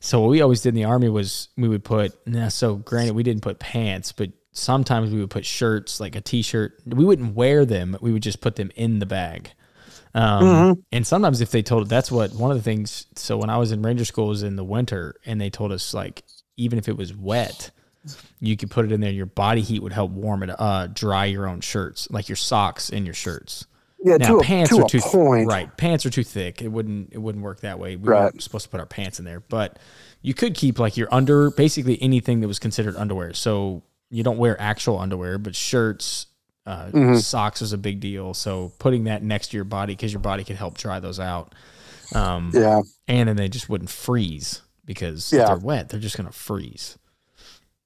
[0.00, 3.14] So what we always did in the army was we would put now so granted
[3.14, 6.80] we didn't put pants, but sometimes we would put shirts like a t-shirt.
[6.86, 7.96] We wouldn't wear them.
[8.00, 9.50] We would just put them in the bag.
[10.16, 10.82] Um, Mhm.
[10.92, 13.06] And sometimes if they told that's what one of the things.
[13.16, 15.70] So when I was in ranger school it was in the winter, and they told
[15.72, 16.24] us like
[16.56, 17.70] even if it was wet,
[18.40, 19.10] you could put it in there.
[19.12, 22.88] Your body heat would help warm it, uh, dry your own shirts, like your socks
[22.88, 23.66] and your shirts.
[24.02, 25.48] Yeah, Now to pants a, to are too point.
[25.48, 25.74] right.
[25.76, 26.62] Pants are too thick.
[26.62, 27.96] It wouldn't it wouldn't work that way.
[27.96, 28.20] We Right.
[28.24, 29.78] weren't supposed to put our pants in there, but
[30.22, 33.34] you could keep like your under basically anything that was considered underwear.
[33.34, 36.26] So you don't wear actual underwear, but shirts,
[36.66, 37.20] uh, Mhm.
[37.22, 38.34] socks was a big deal.
[38.34, 41.54] So putting that next to your body because your body could help dry those out.
[42.14, 45.42] Um, Yeah, and then they just wouldn't freeze because Yeah.
[45.42, 46.98] if they're wet, they're just gonna freeze.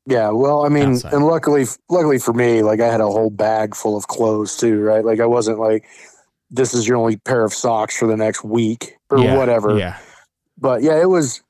[0.06, 0.30] yeah.
[0.30, 1.12] Well, I mean, Outside.
[1.12, 4.80] and luckily, luckily for me, like I had a whole bag full of clothes too,
[4.80, 5.04] right?
[5.04, 5.84] Like I wasn't like,
[6.50, 9.78] this is your only pair of socks for the next week or Yeah, whatever.
[9.78, 9.98] Yeah.
[10.58, 11.42] but yeah, it was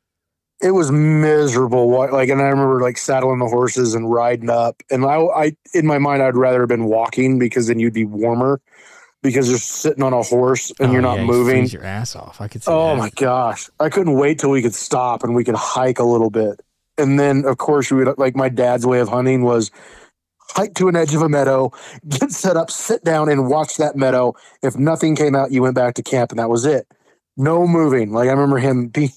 [0.62, 1.88] it was miserable.
[1.90, 5.87] Like, and I remember like saddling the horses and riding up, and I, I in
[5.87, 8.61] my mind, I'd rather have been walking because then you'd be warmer
[9.23, 11.62] because you're sitting on a horse and Oh, you're not yeah, moving.
[11.62, 12.40] freeze your ass off.
[12.40, 12.70] I could see.
[12.70, 12.96] Oh that.
[12.99, 16.31] my gosh, I couldn't wait till we could stop and we could hike a little
[16.31, 16.61] bit,
[16.99, 19.70] and then of course we would like my dad's way of hunting was.
[20.53, 21.70] Hike to an edge of a meadow,
[22.09, 24.35] get set up, sit down, and watch that meadow.
[24.64, 26.88] If nothing came out, you went back to camp, and that was it
[27.37, 28.12] no moving.
[28.12, 29.11] Like I remember him being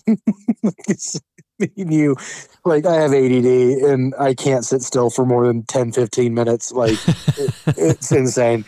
[1.75, 2.15] you.
[2.65, 6.71] Like I have ADD and I can't sit still for more than 10, 15 minutes.
[6.71, 6.97] Like
[7.37, 8.65] it- it's insane.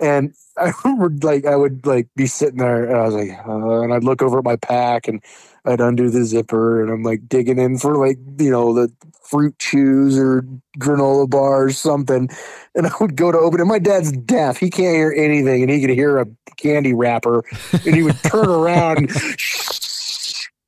[0.00, 3.80] And I remember like I would like be sitting there and I was like, uh,
[3.82, 5.22] and I'd look over at my pack and
[5.64, 9.58] I'd undo the zipper and I'm like digging in for like, you know, the fruit
[9.58, 10.42] chews or
[10.78, 12.28] granola bars, something.
[12.74, 13.64] And I would go to open it.
[13.64, 14.58] My dad's deaf.
[14.58, 18.48] He can't hear anything and he could hear a candy wrapper and he would turn
[18.48, 18.98] around.
[18.98, 19.10] And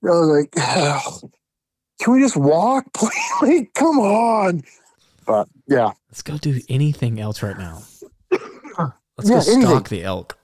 [0.04, 1.30] I was like, "Oh,
[1.98, 3.12] can we just walk, please?
[3.42, 4.62] Like, come on.
[5.26, 7.82] But yeah, Let's go do anything else right now.
[8.30, 9.62] Let's Yeah, go anything.
[9.62, 10.38] stalk the elk.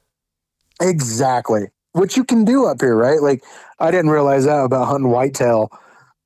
[0.81, 1.69] exactly.
[1.93, 3.23] What you can do up here, right?
[3.23, 3.45] Like,
[3.79, 5.71] I didn't realize that about hunting whitetail.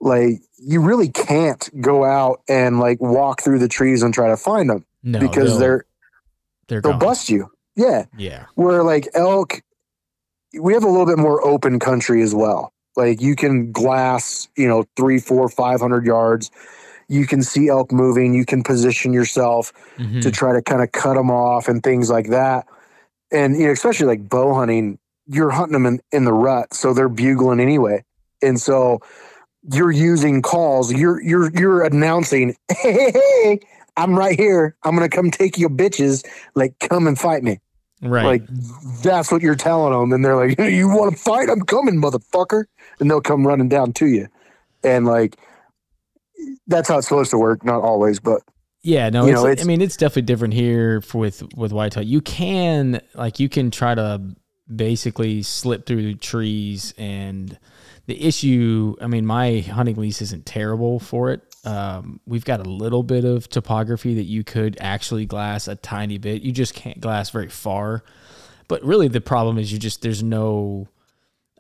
[0.01, 4.37] Like, you really can't go out and like walk through the trees and try to
[4.37, 5.85] find them No, because they're
[6.69, 7.01] they're they'll gone.
[7.01, 7.51] bust you.
[7.77, 8.07] Yeah.
[8.17, 9.61] Yeah, where like elk
[10.59, 14.69] we have a little bit more open country as well like you can glass you
[14.69, 16.51] know three four five hundred yards.
[17.09, 18.35] You can see elk moving.
[18.35, 20.21] You can position yourself Mhm.
[20.21, 22.67] to try to kind of cut them off and things like that.
[23.33, 24.99] And you know especially like bow hunting
[25.31, 28.03] you're hunting them in, in the rut so they're bugling anyway.
[28.43, 29.01] And so
[29.73, 30.93] you're using calls.
[30.93, 33.61] You're you're you're announcing hey hey hey
[33.97, 34.75] i'm right here.
[34.85, 36.25] I'm gonna come take your bitches.
[36.55, 37.59] Like come and fight me
[38.03, 38.25] right.
[38.25, 38.43] like
[39.03, 41.49] that's what you're telling them, and they're like, "You want to fight?
[41.49, 42.65] I'm coming, motherfucker!"
[43.01, 44.29] And they'll come running down to you,
[44.83, 45.37] and like
[46.67, 47.65] that's how it's supposed to work.
[47.65, 48.43] Not always, but
[48.83, 52.03] yeah, no, you it's, know, I mean, it's definitely different here for, with with whitetail.
[52.03, 54.21] You can like you can try to
[54.75, 57.59] basically slip through the trees, and
[58.07, 58.95] the issue.
[59.01, 61.43] I mean, my hunting lease isn't terrible for it.
[61.69, 66.17] Um, we've got a little bit of topography that you could actually glass a tiny
[66.17, 66.41] bit.
[66.41, 68.03] You just can't glass very far.
[68.69, 70.89] But really, the problem is you just there's no.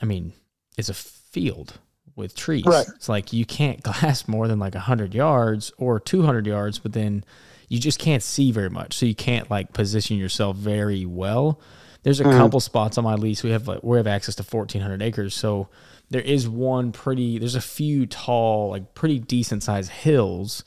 [0.01, 0.33] I mean,
[0.79, 1.79] it's a field
[2.17, 2.65] with trees.
[2.65, 2.87] Right.
[2.97, 7.23] It's like you can't glass more than like 100 yards or 200 yards, but then
[7.69, 8.97] you just can't see very much.
[8.97, 11.61] So you can't like position yourself very well.
[12.03, 12.37] There's a Mhm.
[12.39, 13.43] couple spots on my lease.
[13.43, 15.35] We have like we have access to 1400 acres.
[15.35, 15.69] So
[16.11, 20.65] there is one pretty there's a few tall, like pretty decent sized hills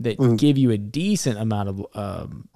[0.00, 0.38] that Mhm.
[0.38, 2.48] give you a decent amount of um,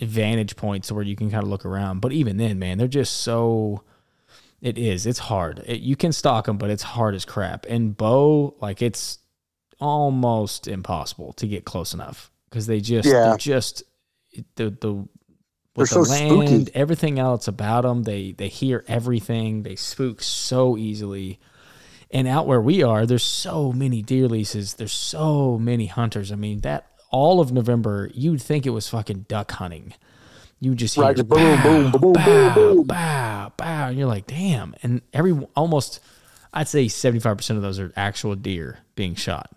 [0.00, 2.00] vantage points where you can kind of look around.
[2.00, 3.82] But even then, man, they're just so
[4.60, 5.06] it is.
[5.06, 5.62] It's hard.
[5.66, 7.66] It, you can stalk them, but it's hard as crap.
[7.68, 9.18] And bow, like it's
[9.80, 13.24] almost impossible to get close enough because they just Yeah.
[13.30, 13.82] they're just
[14.56, 15.06] the the
[15.74, 16.70] They're with the so land, spooky.
[16.78, 19.62] everything else about them, they they hear everything.
[19.62, 21.38] They spook so easily.
[22.10, 24.74] And out where we are, there's so many deer leases.
[24.74, 26.30] There's so many hunters.
[26.30, 29.94] I mean, that all of November, you'd think it was fucking duck hunting.
[30.60, 31.26] You just hear Right, boom,
[31.62, 32.86] boom, boom, boom, boom, bow, boom, boom.
[32.86, 34.74] bow, bow, and you're like, damn.
[34.82, 36.00] And every almost,
[36.52, 39.50] I'd say 75 percent of those are actual deer being shot.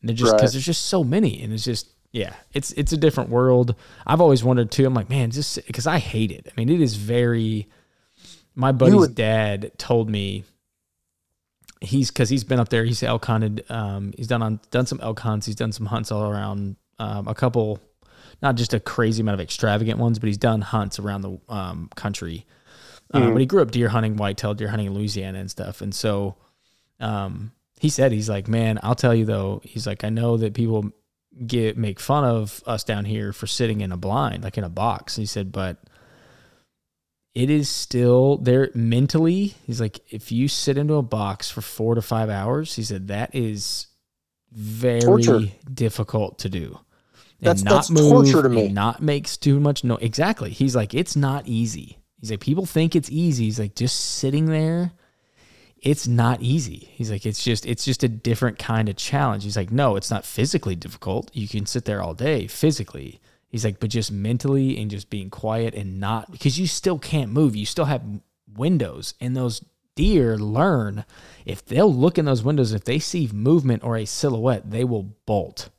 [0.00, 0.52] And they're just because Right.
[0.54, 1.86] there's just so many, and it's just
[2.18, 3.76] yeah, it's it's a different world.
[4.04, 4.84] I've always wondered too.
[4.84, 6.48] I'm like, man, just because I hate it.
[6.48, 7.68] I mean, it is very.
[8.56, 10.42] My buddy's would- dad told me
[11.80, 12.84] he's because he's been up there.
[12.84, 13.64] He's elk hunted.
[13.68, 15.46] Um, he's done on done some elk hunts.
[15.46, 16.74] He's done some hunts all around.
[16.98, 17.78] Um, a couple,
[18.42, 21.88] not just a crazy amount of extravagant ones, but he's done hunts around the um,
[21.94, 22.44] country.
[23.14, 25.80] Uh, but he grew up deer hunting, whitetail deer hunting in Louisiana and stuff.
[25.80, 26.34] And so,
[26.98, 29.60] um, he said he's like, man, I'll tell you though.
[29.64, 30.90] He's like, I know that people
[31.46, 34.68] get make fun of us down here for sitting in a blind, like in a
[34.68, 35.16] box.
[35.16, 35.78] He said, but
[37.34, 39.54] it is still there mentally.
[39.64, 43.08] He's like, if you sit into a box for four to five hours, he said
[43.08, 43.86] that is
[44.52, 45.40] very Torture.
[45.72, 46.78] difficult to do.
[47.40, 48.68] That's- and not that's move torture to me.
[48.68, 50.50] not makes too much no exactly.
[50.50, 51.98] He's like, it's not easy.
[52.20, 53.44] He's like, people think it's easy.
[53.44, 54.90] He's like, just sitting there,
[55.82, 56.90] it's not easy.
[56.92, 59.44] He's like, it's just it's just a different kind of challenge.
[59.44, 61.30] He's like, no, it's not physically difficult.
[61.34, 63.20] You can sit there all day physically.
[63.48, 67.32] He's like, but just mentally and just being quiet and not because you still can't
[67.32, 67.56] move.
[67.56, 68.02] You still have
[68.54, 69.64] windows, and those
[69.94, 71.04] deer learn
[71.44, 72.72] if they'll look in those windows.
[72.72, 75.70] If they see movement or a silhouette, they will bolt.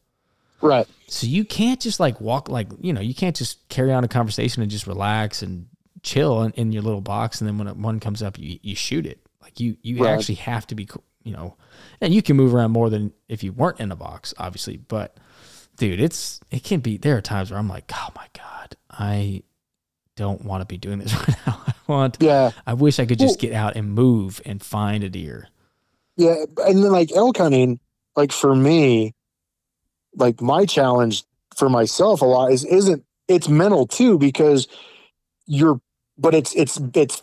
[0.62, 0.88] Right.
[1.08, 4.10] So you can't just like walk like you know you can't just carry on a
[4.10, 5.68] conversation and just relax and
[6.02, 9.06] chill in, in your little box and then when one comes up you you shoot
[9.06, 9.20] it
[9.60, 10.14] like you you Right.
[10.14, 10.88] actually have to be
[11.24, 11.56] you know
[12.02, 15.18] and you can move around more than if you weren't in a box obviously but
[15.78, 19.44] dude it's it can be there are times where I'm like oh my god I
[20.16, 22.52] don't want to be doing this right now I want Yeah.
[22.66, 25.48] I wish I could just Well- get out and move and find a deer
[26.18, 26.44] Yeah.
[26.66, 27.80] And then like elk hunting,
[28.16, 29.14] like for me,
[30.16, 31.24] like my challenge
[31.56, 34.68] for myself a lot is isn't it's mental too because
[35.46, 35.80] you're
[36.18, 37.22] but it's it's it's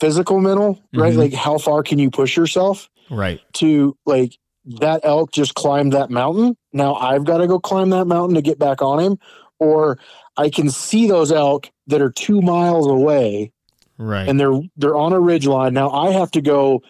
[0.00, 1.12] physical mental, right?
[1.14, 1.18] Mhm.
[1.18, 6.10] Like how far can you push yourself right to like that elk just climbed that
[6.10, 6.56] mountain.
[6.72, 9.18] Now I've got to go climb that mountain to get back on him.
[9.58, 9.98] Or
[10.36, 13.52] I can see those elk that are two miles away
[13.98, 15.74] right and they're they're on a ridge line.
[15.74, 16.82] Now I have to go.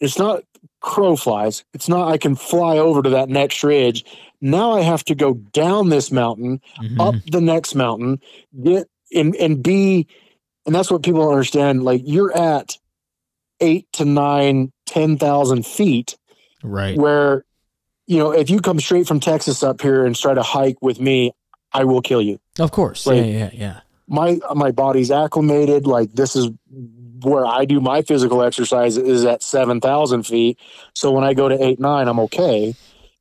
[0.00, 0.42] It's not
[0.80, 1.64] crow flies.
[1.72, 4.04] It's not I can fly over to that next ridge.
[4.40, 7.00] Now I have to go down this mountain, Mhm.
[7.00, 8.20] up the next mountain,
[8.62, 10.06] get and and be,
[10.66, 11.82] and that's what people don't understand.
[11.82, 12.76] Like you're at
[13.60, 16.16] eight to nine, ten thousand feet,
[16.62, 17.44] right where
[18.06, 21.00] you know if you come straight from Texas up here and try to hike with
[21.00, 21.32] me,
[21.72, 25.86] I will kill you of course like- yeah yeah yeah my my body's acclimated.
[25.86, 26.50] Like this is
[27.22, 30.58] where I do my physical exercise is at seven thousand feet.
[30.94, 32.74] So when I go to eight nine, I'm okay.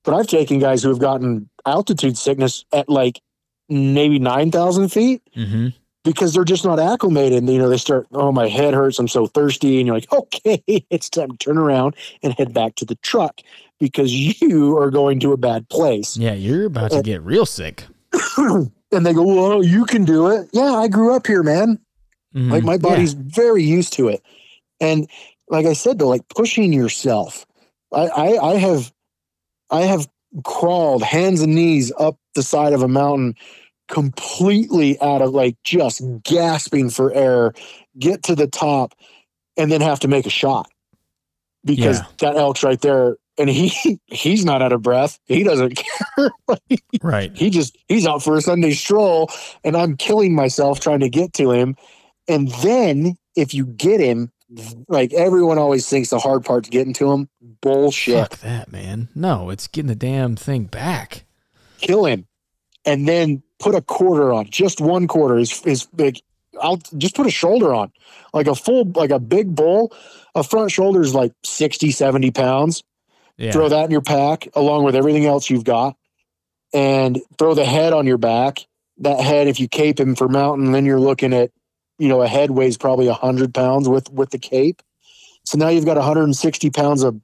[0.03, 3.21] But I've taken guys who have gotten altitude sickness at like
[3.69, 5.69] maybe nine thousand feet mm-hmm.
[6.03, 7.39] Because they're just not acclimated.
[7.39, 8.99] And, you know, they start, oh, my head hurts.
[8.99, 9.79] I'm so thirsty.
[9.79, 13.41] And you're like, okay, it's time to turn around and head back to the truck
[13.79, 16.15] because you are going to a bad place.
[16.17, 17.85] yeah you're about to Uh, get real sick
[18.37, 18.71] and
[19.05, 20.49] they go, well, you can do it.
[20.53, 21.79] Yeah, I grew up here, man.
[22.35, 22.51] Mhm.
[22.51, 22.77] Like my Yeah.
[22.77, 24.21] body's very used to it.
[24.79, 25.07] And
[25.49, 27.45] like I said, though, like pushing yourself.
[27.93, 28.91] I, I I have
[29.69, 30.07] I have
[30.43, 33.35] crawled hands and knees up the side of a mountain
[33.87, 37.53] completely out of like just gasping for air,
[37.99, 38.93] get to the top,
[39.57, 40.69] and then have to make a shot.
[41.65, 42.05] Because Yeah.
[42.19, 43.17] that elk's right there.
[43.37, 45.19] And he he's not out of breath.
[45.25, 45.75] He doesn't
[46.17, 46.31] care.
[47.01, 49.29] right he just he's out for a Sunday stroll
[49.63, 51.75] and I'm killing myself trying to get to him.
[52.27, 54.31] And then if you get him,
[54.87, 57.27] like everyone always thinks the hard part's getting to him.
[57.61, 58.19] Bullshit.
[58.19, 59.09] Fuck that, man.
[59.15, 61.23] No, it's getting the damn thing back.
[61.79, 62.27] Kill him.
[62.85, 64.49] And then put a quarter on.
[64.49, 66.19] Just one quarter is is big.
[66.61, 67.91] I'll just put a shoulder on.
[68.33, 69.95] Like a full like a big bull.
[70.35, 72.83] A front shoulder is like 60, 70 pounds.
[73.35, 73.51] Yeah.
[73.51, 75.97] throw that in your pack along with everything else you've got
[76.71, 78.59] and throw the head on your back
[78.99, 81.49] that head if you cape him for mountain then you're looking at
[81.97, 84.83] you know a head weighs probably 100 pounds with with the cape
[85.45, 87.19] so now you've got 160 pounds of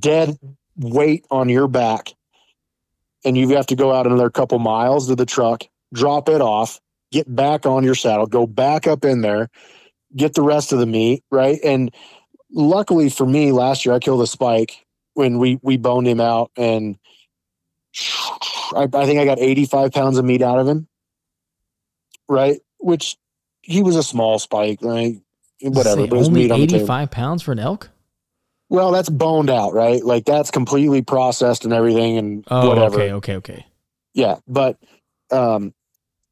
[0.00, 0.36] dead
[0.76, 2.14] weight on your back
[3.24, 6.80] and you have to go out another couple miles to the truck drop it off
[7.10, 9.48] get back on your saddle go back up in there
[10.16, 11.94] get the rest of the meat right and
[12.50, 16.50] luckily for me last year i killed a spike when we we boned him out
[16.56, 16.98] and
[18.76, 20.88] I, I think I got 85 pounds of meat out of him
[22.28, 22.60] right?
[22.78, 23.16] Which
[23.62, 25.16] he was a small spike, right?
[25.60, 26.84] Whatever, but it was meat on the table.
[26.84, 27.90] 85 pounds for an elk?
[28.70, 30.04] Well, that's boned out, right?
[30.04, 32.96] Like that's completely processed and everything, and Oh, whatever.
[32.96, 33.66] okay, okay, okay.
[34.14, 34.76] Yeah, but
[35.30, 35.72] um,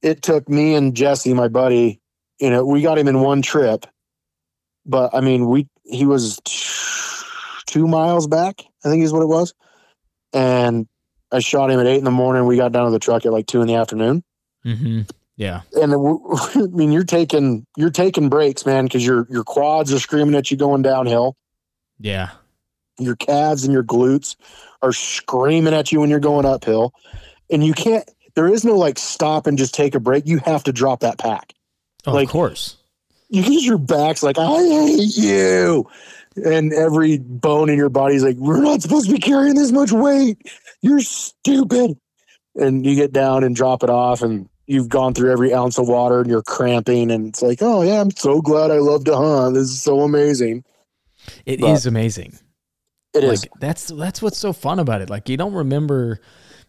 [0.02, 2.00] it took me and Jesse, my buddy.
[2.38, 3.86] You know, we got him in one trip,
[4.84, 6.38] but I mean, we he was
[7.66, 8.62] two miles back.
[8.84, 9.54] I think is what it was,
[10.32, 10.86] and
[11.32, 12.46] I shot him at eight in the morning.
[12.46, 14.22] We got down to the truck at like two in the afternoon,
[14.64, 15.02] Mm-hmm.
[15.36, 15.62] Yeah.
[15.80, 15.96] and it
[16.54, 20.50] I mean, you're taking you're taking breaks, man, because your your quads are screaming at
[20.50, 21.36] you going downhill.
[21.98, 22.30] Yeah.
[22.98, 24.36] your calves and your glutes
[24.82, 26.92] are screaming at you when you're going uphill.
[27.50, 30.26] And you can't there is no like stop and just take a break.
[30.26, 31.54] You have to drop that pack.
[32.06, 32.76] Oh, Like- of course.
[33.28, 35.88] you use your back's like i hate you.
[36.44, 39.90] And every bone in your body's like we're not supposed to be carrying this much
[39.92, 40.38] weight.
[40.82, 41.98] You're stupid.
[42.56, 45.88] And you get down and drop it off and you've gone through every ounce of
[45.88, 49.16] water and you're cramping and it's like oh yeah i'm so glad i love to
[49.16, 49.54] hunt.
[49.54, 50.64] This is so amazing
[51.44, 52.38] It is but- amazing.
[53.14, 53.44] It is.
[53.44, 55.08] like that's that's what's so fun about it.
[55.08, 56.20] Like you don't remember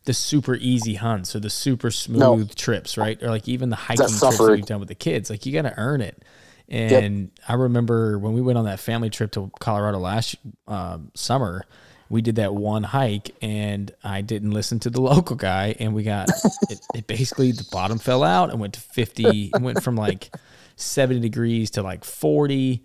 [0.06, 3.22] the super easy hunts or the super smooth trips, right?
[3.22, 5.30] Or like even the hiking trips that we've done with the kids.
[5.30, 6.24] Like you got to earn it.
[6.70, 10.36] And I remember when we went on that family trip to Colorado last
[10.68, 11.66] um, summer,
[12.10, 16.04] we did that one hike, and I didn't listen to the local guy, and we
[16.04, 16.30] got
[16.70, 17.08] it, it.
[17.08, 19.52] Basically, the bottom fell out and went to fifty.
[19.54, 20.34] It went from like
[20.78, 22.84] seventy degrees to like forty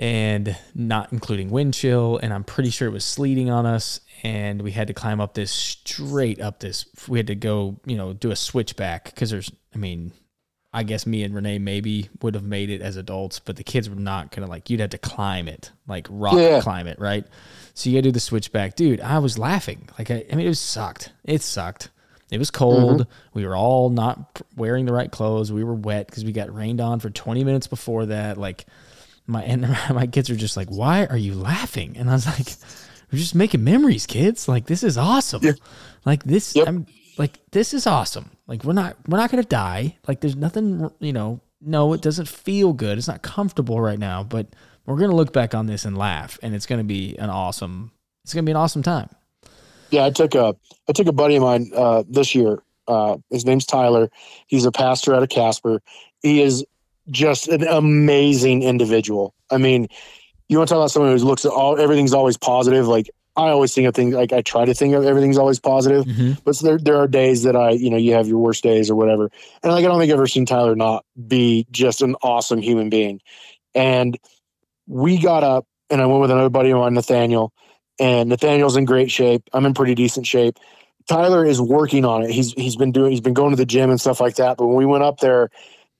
[0.00, 2.18] and not including wind chill.
[2.22, 4.00] And I'm pretty sure it was sleeting on us.
[4.22, 6.86] And we had to climb up this straight up this.
[7.06, 10.12] We had to go, you know, do a switchback because there's, I mean,
[10.72, 13.90] I guess me and Renee maybe would have made it as adults, but the kids
[13.90, 14.70] were not gonna like.
[14.70, 16.60] You'd have to climb it, like rock Yeah.
[16.60, 17.26] climb it, right?
[17.74, 19.00] So you gotta do the switchback, dude.
[19.00, 21.12] I was laughing, like I, I mean, it was sucked.
[21.24, 21.90] It sucked.
[22.30, 23.00] It was cold.
[23.02, 23.10] Mm-hmm.
[23.34, 25.50] We were all not wearing the right clothes.
[25.52, 28.38] We were wet because we got rained on for 20 minutes before that.
[28.38, 28.64] Like
[29.30, 29.62] my and
[29.94, 32.48] my kids are just like, "Why are you laughing?" And I was like,
[33.10, 34.48] "We're just making memories, kids.
[34.48, 35.42] Like this is awesome.
[35.42, 35.52] Yeah.
[36.04, 36.68] Like this, Yep.
[36.68, 36.86] I'm
[37.18, 38.30] like this is awesome.
[38.46, 39.96] Like we're not we're not gonna die.
[40.08, 41.40] Like there's nothing, you know.
[41.62, 42.96] No, it doesn't feel good.
[42.96, 44.46] It's not comfortable right now, but
[44.86, 47.92] we're gonna look back on this and laugh, and it's gonna be an awesome.
[48.24, 49.10] It's gonna be an awesome time.
[49.90, 50.56] Yeah, I took a
[50.88, 52.62] I took a buddy of mine uh, this year.
[52.88, 54.10] Uh, his name's Tyler.
[54.46, 55.82] He's a pastor out of Casper.
[56.22, 56.64] He is
[57.10, 59.34] just an amazing individual.
[59.50, 59.88] I mean,
[60.48, 62.86] you want to talk about someone who looks at all everything's always positive.
[62.86, 66.04] Like I always think of things like I try to think of everything's always positive.
[66.04, 66.40] Mm-hmm.
[66.44, 68.96] But there there are days that I you know you have your worst days or
[68.96, 69.30] whatever.
[69.62, 72.90] And like I don't think I've ever seen Tyler not be just an awesome human
[72.90, 73.20] being.
[73.74, 74.18] And
[74.86, 77.52] we got up and I went with another buddy of mine, Nathaniel
[78.00, 79.48] and Nathaniel's in great shape.
[79.52, 80.58] I'm in pretty decent shape.
[81.06, 82.30] Tyler is working on it.
[82.30, 84.56] He's he's been doing he's been going to the gym and stuff like that.
[84.56, 85.50] But when we went up there,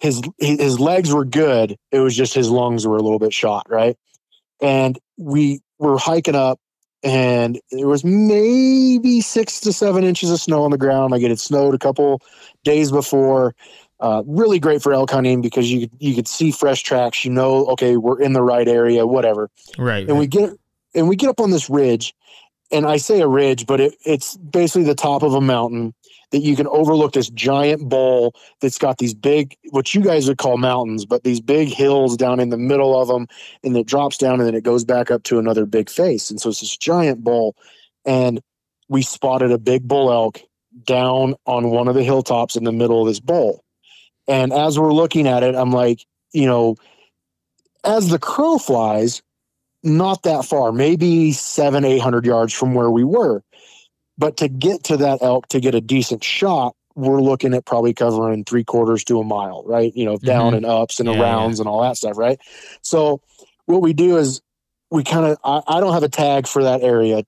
[0.00, 1.76] his his legs were good.
[1.92, 3.96] It was just his lungs were a little bit shot, right?
[4.60, 6.58] And we were hiking up,
[7.02, 11.12] and there was maybe six to seven inches of snow on the ground.
[11.12, 12.20] Like it had snowed a couple
[12.64, 13.54] days before.
[14.00, 17.22] Uh, really great for elk hunting because you could you could see fresh tracks.
[17.24, 20.08] You know, okay, we're in the right area, whatever Right.
[20.08, 20.54] and we get
[20.94, 22.14] and we get up on this ridge
[22.72, 25.94] and i say a ridge but it, it's basically the top of a mountain
[26.30, 30.38] that you can overlook this giant bowl that's got these big what you guys would
[30.38, 33.26] call mountains but these big hills down in the middle of them
[33.64, 36.30] and it drops down and then it goes back up to another big face.
[36.30, 37.56] And so it's this giant bowl
[38.04, 38.40] and
[38.88, 40.40] we spotted a big bull elk
[40.84, 43.64] down on one of the hilltops in the middle of this bowl
[44.28, 46.76] and as we're looking at it i'm like you know
[47.84, 49.20] as the crow flies
[49.82, 53.42] not that far, maybe seven, eight hundred yards from where we were.
[54.18, 57.94] But to get to that elk to get a decent shot, we're looking at probably
[57.94, 59.94] covering three quarters to a mile, right?
[59.94, 60.56] You know, down Mhm.
[60.58, 62.38] and ups and Yeah, arounds and all that stuff, right?
[62.82, 63.20] So
[63.66, 64.42] what we do is
[64.90, 67.24] we kind of I, I don't have a tag for that area.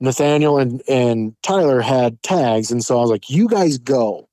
[0.00, 4.28] Nathaniel and and Tyler had tags, and so I was like, "You guys go.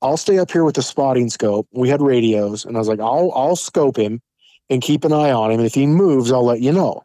[0.00, 3.00] I'll stay up here with the spotting scope." We had radios, and I was like,
[3.00, 4.20] "I'll I'll scope him
[4.70, 5.60] and keep an eye on him.
[5.60, 7.04] And if he moves, I'll let you know."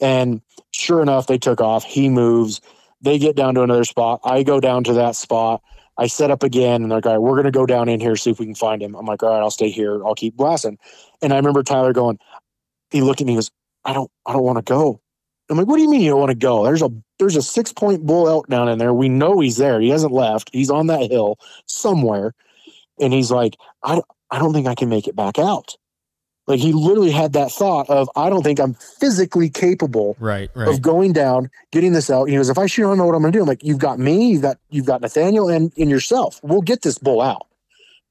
[0.00, 0.40] And
[0.72, 1.84] sure enough, they took off.
[1.84, 2.60] He moves.
[3.00, 4.20] They get down to another spot.
[4.24, 5.62] I go down to that spot.
[5.98, 8.14] I set up again, and they're like, "All right, we're gonna go down in here
[8.14, 10.04] see if we can find him." I'm like, "All right, I'll stay here.
[10.06, 10.78] I'll keep glassing."
[11.20, 12.18] And I remember Tyler going.
[12.90, 13.32] He looked at me.
[13.32, 13.50] He goes,
[13.84, 15.00] "I don't, I don't want to go."
[15.50, 16.64] I'm like, "What do you mean you don't want to go?
[16.64, 18.94] There's a, there's a six point bull elk down in there.
[18.94, 19.80] We know he's there.
[19.80, 20.50] He hasn't left.
[20.52, 22.34] He's on that hill somewhere."
[23.00, 24.00] And he's like, "I,
[24.30, 25.76] I don't think I can make it back out."
[26.48, 30.50] Like he literally had that thought of, "I don't think I'm physically capable Right.
[30.56, 32.28] of going down, getting this out.
[32.30, 33.42] He goes, if I shoot, I don't know what I'm gonna do.
[33.42, 36.40] I'm like, you've got me, you've got you've got Nathaniel and, and yourself.
[36.42, 37.46] We'll get this bull out.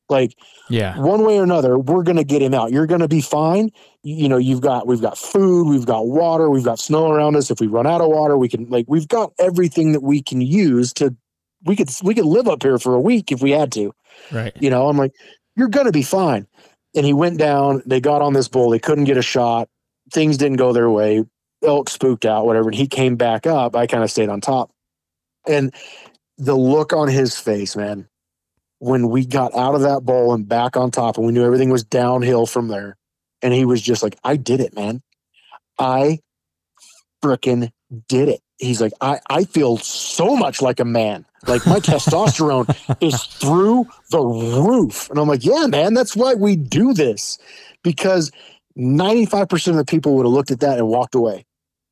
[0.09, 0.35] Like
[0.69, 0.97] Yeah.
[1.01, 2.71] one way or another, we're gonna get him out.
[2.71, 3.71] You're gonna be fine.
[4.03, 7.35] You, you know, you've got we've got food, we've got water, we've got snow around
[7.35, 7.49] us.
[7.51, 10.41] If we run out of water, we can like we've got everything that we can
[10.41, 11.15] use to
[11.65, 13.93] we could we could live up here for a week if we had to.
[14.31, 14.53] Right.
[14.59, 15.11] You know, I'm like,
[15.55, 16.45] you're gonna be fine.
[16.97, 19.69] And he went down, they got on this bull, they couldn't get a shot,
[20.11, 21.23] things didn't go their way,
[21.63, 23.75] elk spooked out, whatever, and he came back up.
[23.75, 24.71] I kind of stayed on top.
[25.47, 25.73] And
[26.39, 28.07] the look on his face, man,
[28.79, 31.69] when we got out of that bowl and back on top and we knew everything
[31.69, 32.97] was downhill from there.
[33.43, 35.03] And he was just like, I did it, man.
[35.77, 36.19] I
[37.23, 37.71] freaking
[38.07, 38.41] did it.
[38.59, 41.25] He's like, I, I feel so much like a man.
[41.45, 42.67] Like my testosterone
[43.01, 45.09] is through the roof.
[45.09, 47.37] And I'm like, yeah, man, that's why we do this.
[47.83, 48.31] Because
[48.77, 51.45] 95% of the people would have looked at that and walked away.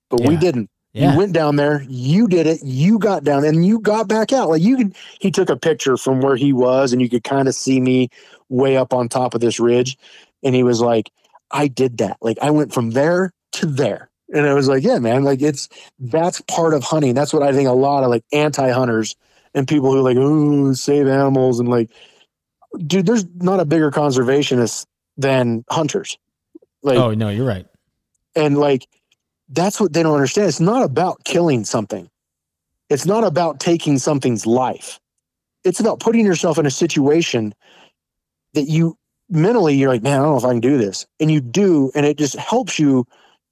[0.10, 0.70] But we didn't.
[0.94, 1.12] Yeah.
[1.12, 4.48] You went down there, you did it, you got down and you got back out.
[4.48, 7.50] Like you could he took a picture from where he was and you could kind
[7.50, 8.08] of see me
[8.48, 9.98] way up on top of this ridge.
[10.42, 11.12] And he was like,
[11.52, 12.16] I did that.
[12.22, 14.10] Like I went from there to there.
[14.34, 15.70] And I was like, yeah, man, like it's
[16.00, 17.14] that's part of hunting.
[17.14, 19.16] That's what I think a lot of like anti-hunters
[19.54, 21.92] and people who like, ooh, save animals and like
[22.88, 24.86] dude, there's not a bigger conservationist
[25.18, 26.18] than hunters.
[26.82, 27.68] Like oh no, you're right.
[28.36, 28.88] and like
[29.50, 30.48] that's what they don't understand.
[30.48, 32.10] It's not about killing something.
[32.90, 35.00] It's not about taking something's life.
[35.64, 37.54] It's about putting yourself in a situation
[38.54, 38.98] that you
[39.30, 41.06] mentally you're like, man, I don't know if I can do this.
[41.20, 43.06] And you do, and it just helps you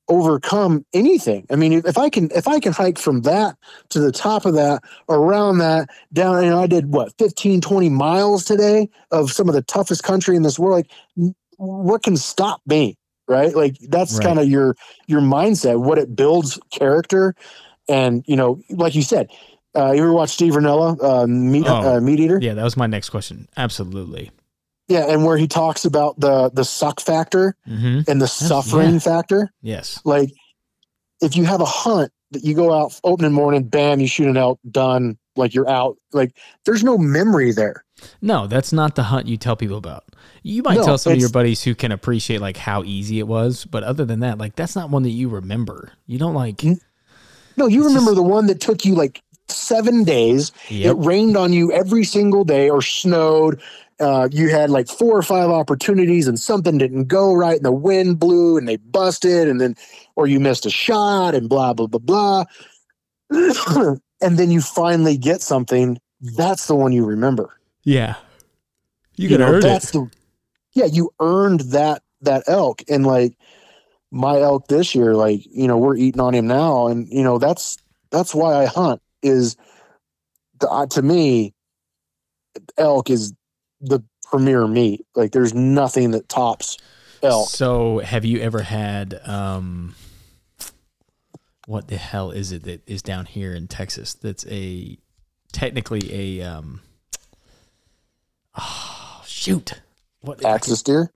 [0.10, 1.46] overcome anything.
[1.50, 3.56] I mean, if I can if I can hike from that
[3.90, 7.90] to the top of that, around that, down, you know, I did what 15, 20
[7.90, 10.86] miles today of some of the toughest country in this world.
[11.18, 12.98] Like what can stop me?
[13.28, 13.56] Right.
[13.56, 14.26] Like that's Right.
[14.26, 14.76] kind of your
[15.08, 17.34] your mindset, what it builds character.
[17.90, 19.30] And, you know, like you said,
[19.76, 21.96] uh, you ever watch Steve Rinella, uh, meat, Oh.
[21.98, 22.40] uh, meat eater?
[22.42, 23.48] Yeah, that was my next question.
[23.58, 24.32] Absolutely.
[24.88, 25.06] Yeah.
[25.08, 29.00] And where he talks about the, the suck factor hmm and the suffering yeah.
[29.00, 29.52] factor.
[29.62, 30.02] Yes.
[30.04, 30.32] Like
[31.22, 34.38] if you have a hunt that you go out opening morning, bam, you shoot an
[34.38, 35.98] elk, done, like you're out.
[36.12, 37.86] Like there's no memory there.
[38.22, 40.04] No, that's not the hunt you tell people about.
[40.42, 43.28] You might No, tell some of your buddies who can appreciate like how easy it
[43.28, 45.94] was, but other than that, like that's not one that you remember.
[46.06, 46.64] You don't like.
[47.56, 50.52] No, you remember just- the one that took you like seven days.
[50.70, 50.92] Yep.
[50.92, 53.62] It rained on you every single day or snowed.
[54.00, 57.72] Uh, you had like four or five opportunities and something didn't go right and the
[57.72, 59.76] wind blew and they busted and then,
[60.16, 62.44] or you missed a shot and blah, blah, blah, blah.
[64.22, 66.00] and then you finally get something.
[66.22, 67.52] That's the one you remember.
[67.84, 68.16] Yeah.
[69.16, 69.94] You, you could know earn that's it.
[69.94, 70.10] the
[70.74, 73.38] yeah you earned that that elk and like
[74.12, 77.38] my elk this year like you know we're eating on him now and you know
[77.38, 77.78] that's
[78.12, 79.56] that's why i hunt is
[80.60, 81.54] the, uh, to me
[82.78, 83.34] elk is
[83.84, 86.78] the premier meat like there's nothing that tops
[87.22, 89.94] elk So, have you ever had um
[91.68, 94.98] what the hell is it that is down here in Texas that's a
[95.52, 96.82] technically a um
[98.58, 99.82] oh shoot.
[100.22, 101.12] What axis deer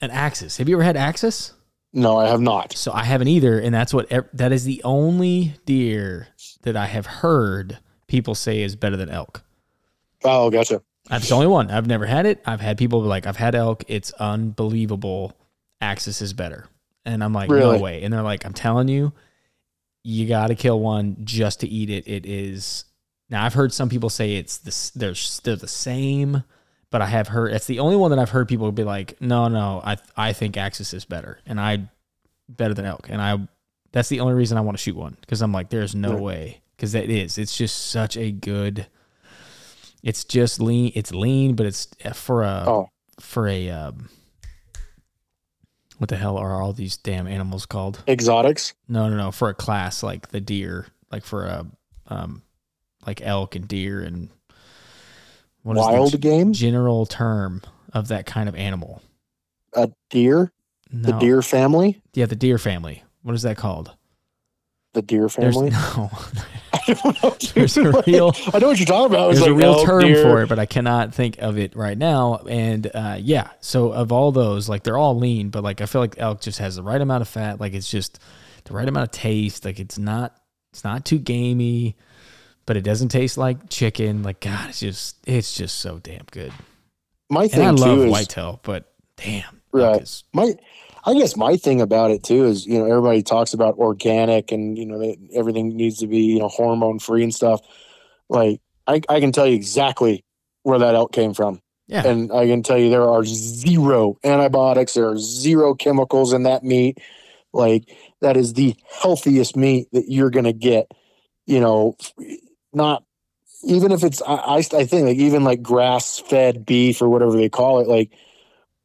[0.00, 0.58] an axis.
[0.58, 1.52] Have you ever had axis?
[1.94, 5.54] no i have not So I haven't either, and that's what that is the only
[5.64, 6.28] deer
[6.62, 9.42] that I have heard people say is better than elk.
[10.24, 11.70] oh gotcha That's the only one.
[11.70, 12.40] I've never had it.
[12.44, 13.84] I've had people be like, I've had elk.
[13.88, 15.36] It's unbelievable.
[15.80, 16.66] Axis is better.
[17.04, 17.76] And I'm like, Really?
[17.78, 18.02] no way.
[18.02, 19.12] And they're like, I'm telling you,
[20.04, 22.06] you got to kill one just to eat it.
[22.08, 22.84] It is.
[23.30, 24.90] Now I've heard some people say it's this.
[24.90, 26.44] They're they're the same,
[26.90, 29.48] but I have heard it's the only one that I've heard people be like, no,
[29.48, 31.88] no, I I think Axis is better, and I
[32.48, 33.38] better than elk, and I.
[33.92, 36.22] That's the only reason I want to shoot one because I'm like, there's no Right.
[36.22, 37.36] way because it is.
[37.38, 38.86] It's just such a good.
[40.02, 40.92] It's just lean.
[40.94, 42.88] It's lean, but it's uh, for a Oh.
[43.20, 44.08] for a um,
[45.98, 48.02] what the hell are all these damn animals called?
[48.06, 49.32] exotics No, no, no.
[49.32, 51.66] For a class like the deer, like for a
[52.08, 52.42] um,
[53.06, 54.30] like elk and deer and
[55.62, 59.02] what is the wild game general term of that kind of animal?
[59.74, 60.52] a deer
[60.90, 61.10] No.
[61.12, 63.02] the deer family Yeah, the deer family.
[63.22, 63.94] What is that called?
[64.94, 66.10] The deer There's family no.
[66.72, 67.50] I don't know, dude.
[67.50, 70.00] There's a real- i know what you're talking about It's There's a real elk, term
[70.02, 70.22] deer.
[70.22, 72.36] for it, but I cannot think of it right now.
[72.48, 76.00] And uh, yeah, so of all those, like they're all lean, but like I feel
[76.00, 77.60] like elk just has the right amount of fat.
[77.60, 78.18] Like it's just
[78.64, 79.64] the right amount of taste.
[79.64, 80.34] Like it's not
[80.72, 81.96] it's not too gamey,
[82.66, 84.22] but it doesn't taste like chicken.
[84.22, 86.52] Like God, it's just it's just so damn good.
[87.30, 90.00] my And thing I love is whitetail, but damn, Right.
[90.02, 90.54] is- my
[91.08, 94.78] i guess my thing about it too is you know everybody talks about organic and
[94.78, 97.60] you know everything needs to be you know hormone free and stuff
[98.28, 100.24] like I, I can tell you exactly
[100.62, 102.06] where that elk came from Yeah.
[102.06, 106.62] And I can tell you there are zero antibiotics, there are zero chemicals in that
[106.62, 106.98] meat.
[107.52, 110.90] Like that is the healthiest meat that you're going to get.
[111.46, 111.96] You know,
[112.74, 113.04] not
[113.64, 117.32] even if it's I, I I think like even like grass fed beef or whatever
[117.32, 118.12] they call it, like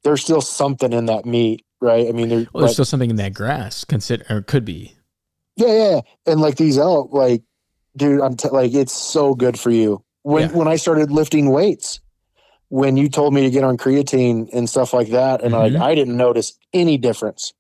[0.06, 2.08] there's still something in that meat, right?
[2.08, 3.84] I mean, Well, there's like- still something in that grass.
[3.84, 4.96] Consider or could be.
[5.58, 7.44] yeah, yeah, and like these elk, like,
[7.96, 10.04] dude, I'm t- like, it's so good for you.
[10.24, 10.56] When Yeah.
[10.58, 12.00] when I started lifting weights,
[12.70, 15.74] when you told me to get on creatine and stuff like that, and Mhm.
[15.74, 17.54] like I didn't notice any difference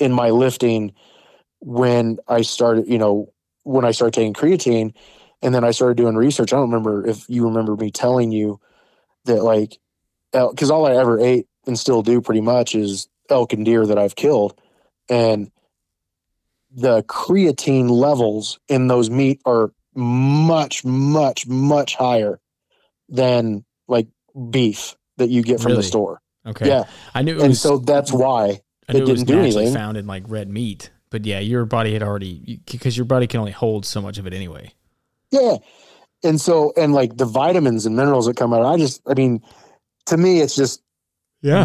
[0.00, 0.92] in my lifting
[1.60, 3.32] when I started, you know,
[3.64, 4.92] when I started taking creatine,
[5.42, 6.52] and then I started doing research.
[6.52, 8.58] I don't remember if you remember me telling you
[9.26, 9.78] that, like,
[10.32, 13.98] because all I ever ate and still do pretty much is elk and deer that
[13.98, 14.58] I've killed,
[15.08, 15.50] and
[16.74, 22.38] the creatine levels in those meat are much, much, much higher
[23.08, 24.08] than like
[24.50, 25.82] beef that you get from Really?
[25.82, 26.20] the store.
[26.46, 26.68] Okay.
[26.68, 26.84] Yeah.
[27.14, 27.60] I knew it and was.
[27.60, 28.60] so that's why.
[28.88, 29.74] I knew it it didn't do naturally anything.
[29.74, 30.90] found in like red meat.
[31.10, 34.26] But yeah, your body had already because your body can only hold so much of
[34.26, 34.72] it anyway.
[35.30, 35.56] Yeah.
[36.22, 39.40] And so, and like the vitamins and minerals that come out, I just, I mean,
[40.06, 40.82] to me, it's just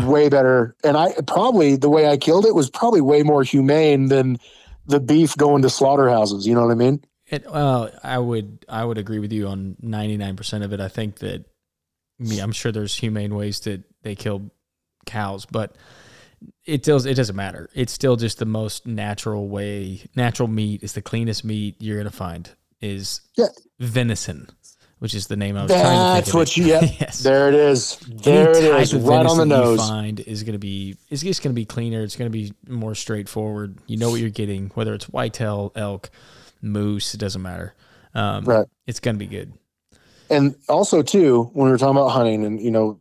[0.06, 0.76] way better.
[0.84, 4.38] And I probably, the way I killed it was probably way more humane than
[4.86, 6.46] the beef going to slaughterhouses.
[6.48, 7.04] You know what I mean?
[7.28, 10.80] It, well, I would I would agree with you on ninety nine percent of it.
[10.82, 11.46] I think that
[12.20, 14.52] I mean, I'm sure there's humane ways that they kill
[15.06, 15.76] cows, but
[16.66, 17.70] it does it doesn't matter.
[17.74, 20.02] It's still just the most natural way.
[20.16, 22.50] Natural meat is the cleanest meat you're gonna find.
[22.82, 23.48] Is Yeah.
[23.80, 24.50] venison,
[25.02, 27.24] which is the name I was trying to think That's what you, yeah, yes.
[27.24, 27.98] there it is.
[28.08, 28.94] There Any it is.
[28.94, 29.80] Right on the nose.
[29.80, 32.04] find is going to be it's just going to be cleaner.
[32.04, 33.80] It's going to be more straightforward.
[33.88, 36.12] You know what you're getting, whether it's whitetail, elk,
[36.62, 37.16] moose.
[37.16, 37.74] It doesn't matter.
[38.14, 38.68] Um, Right.
[38.86, 39.54] It's going to be good.
[40.30, 43.00] and also too when we are talking about hunting and you know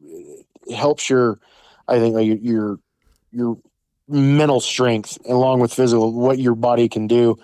[0.67, 1.39] it helps your
[1.87, 2.79] i think like your your,
[3.33, 3.59] your
[4.09, 7.37] mental strength along with physical what your body can do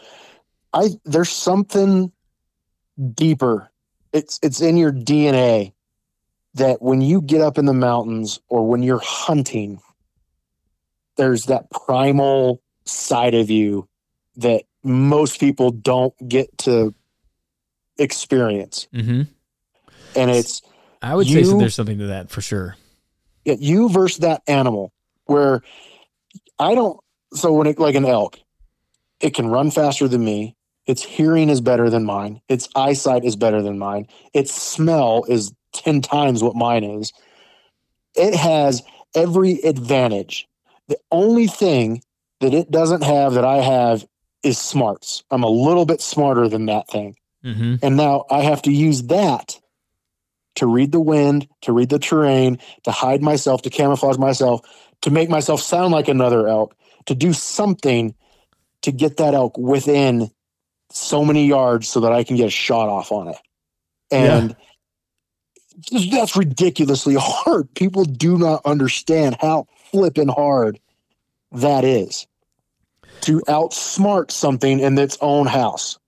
[0.73, 2.11] i there's something
[3.15, 3.71] deeper
[4.17, 5.73] it's it's in your dna
[6.55, 9.81] that when you get up in the mountains or when you're hunting
[11.17, 13.89] there's that primal side of you
[14.37, 16.95] that most people don't get to
[17.99, 19.23] experience hmm
[20.15, 20.63] and it's
[21.03, 22.77] I would say so there's something to that for sure.
[23.45, 24.93] yeah, you versus that animal
[25.27, 25.61] where
[26.59, 26.99] I don't
[27.35, 28.39] so when it like an elk,
[29.21, 30.57] it can run faster than me.
[30.87, 32.41] Its hearing is better than mine.
[32.49, 34.07] Its eyesight is better than mine.
[34.33, 37.13] Its smell is 10 times what mine is.
[38.15, 38.83] It has
[39.15, 40.47] every advantage.
[40.89, 42.03] The only thing
[42.41, 44.07] that it doesn't have that I have
[44.43, 45.25] is smarts.
[45.31, 47.17] I'm a little bit smarter than that thing.
[47.43, 49.59] hmm And now I have to use that
[50.57, 54.61] to read the wind, to read the terrain, to hide myself, to camouflage myself,
[55.03, 56.75] to make myself sound like another elk,
[57.07, 58.15] to do something
[58.83, 60.31] to get that elk within
[60.97, 63.37] so many yards so that I can get a shot off on it.
[64.11, 64.57] And
[66.11, 67.73] that's ridiculously hard.
[67.75, 70.79] People do not understand how flipping hard
[71.53, 72.27] that is
[73.23, 75.99] to outsmart something in its own house.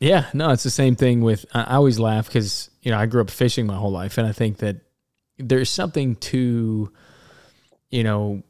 [0.00, 1.46] Yeah, no, it's the same thing with.
[1.54, 4.26] I I always laugh because you know I grew up fishing my whole life, and
[4.26, 4.76] I think that
[5.38, 6.92] there's something to,
[7.90, 8.42] you know,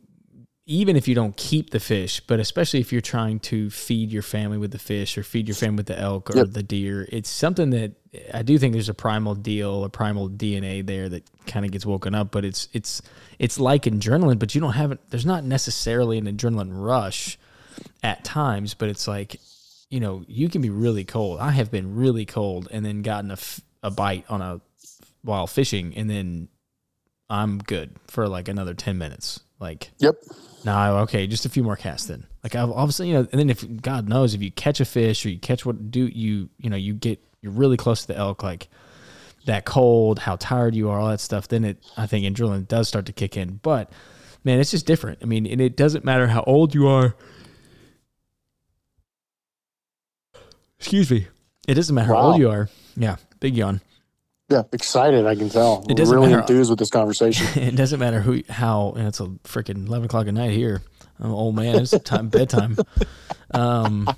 [0.66, 4.22] even if you don't keep the fish, but especially if you're trying to feed your
[4.22, 6.46] family with the fish or feed your family with the elk or Yep.
[6.52, 7.92] the deer, it's something that
[8.32, 11.84] I do think there's a primal deal, a primal DNA there that kind of gets
[11.84, 12.30] woken up.
[12.30, 13.02] But it's it's
[13.38, 15.00] it's like adrenaline, but you don't have it.
[15.10, 17.38] There's not necessarily an adrenaline rush
[18.02, 19.40] at times, but it's like
[19.90, 21.38] you know, you can be really cold.
[21.40, 24.60] I have been really cold and then gotten a, f- a bite on a
[25.22, 26.48] while fishing, and then
[27.28, 29.40] I'm good for like another ten minutes.
[29.60, 30.14] Like, Yep.
[30.64, 32.26] No, okay, just a few more casts then.
[32.42, 35.30] Like, obviously, you know, and then if God knows if you catch a fish or
[35.30, 38.42] you catch what do you, you know, you get you're really close to the elk,
[38.42, 38.68] like
[39.44, 41.48] that cold, how tired you are, all that stuff.
[41.48, 43.60] Then it, I think, adrenaline does start to kick in.
[43.62, 43.92] But
[44.42, 45.18] man, it's just different.
[45.22, 47.14] I mean, and it doesn't matter how old you are.
[50.78, 51.28] Excuse me.
[51.68, 52.68] It doesn't matter how old you are.
[52.96, 53.80] Yeah, big yawn.
[54.55, 55.26] Yeah, excited.
[55.26, 55.84] I can tell.
[55.88, 56.40] It doesn't really matter.
[56.42, 57.46] enthused with this conversation.
[57.62, 58.92] it doesn't matter who, how.
[58.96, 60.82] And it's a freaking eleven o'clock at night here.
[61.18, 61.76] I'm an old man.
[61.80, 62.76] It's time bedtime.
[63.52, 64.09] Um,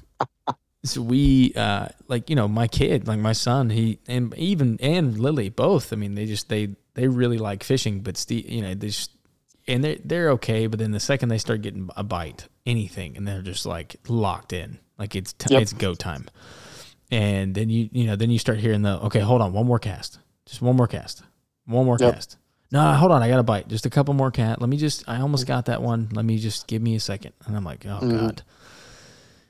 [0.84, 5.18] so we, uh, like you know, my kid, like my son, he and even and
[5.18, 5.92] Lily, both.
[5.92, 9.10] I mean, they just they they really like fishing, but Steve, you know, they just
[9.66, 10.66] and they're they're okay.
[10.66, 14.52] But then the second they start getting a bite, anything, and they're just like locked
[14.52, 15.62] in, like it's t- Yep.
[15.62, 16.26] it's go time.
[17.10, 19.78] And then you you know then you start hearing the okay, hold on, one more
[19.78, 21.22] cast, just one more cast,
[21.66, 22.14] one more Yep.
[22.14, 22.36] cast
[22.72, 23.68] No, hold on, I got a bite.
[23.68, 24.60] Just a couple more cat.
[24.60, 25.04] Let me just.
[25.08, 26.08] I almost got that one.
[26.12, 27.32] Let me just give me a second.
[27.46, 28.18] And I'm like, oh Mhm.
[28.20, 28.42] god.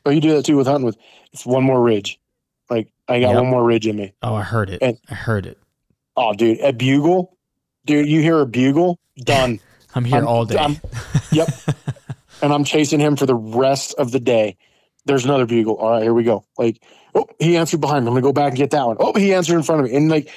[0.05, 0.97] Oh, you do that too with hunting with
[1.33, 2.21] it's one more ridge.
[2.69, 3.37] Like I got Yep.
[3.43, 4.13] one more ridge in me.
[4.23, 4.83] Oh, I heard it.
[4.83, 5.59] And- I heard it.
[6.17, 7.37] Oh, dude, a bugle,
[7.87, 8.07] dude.
[8.09, 8.99] You hear a bugle?
[9.19, 9.61] Done.
[9.95, 10.57] I'm here I'm- all day.
[10.59, 10.77] I'm-
[11.33, 11.49] yep.
[12.43, 14.57] and I'm chasing him for the rest of the day.
[15.07, 15.77] There's another bugle.
[15.77, 16.45] All right, here we go.
[16.59, 16.83] Like,
[17.15, 18.09] oh, he answered behind me.
[18.09, 18.97] I'm gonna go back and get that one.
[19.01, 19.97] Oh, he answered in front of me.
[19.97, 20.29] And like,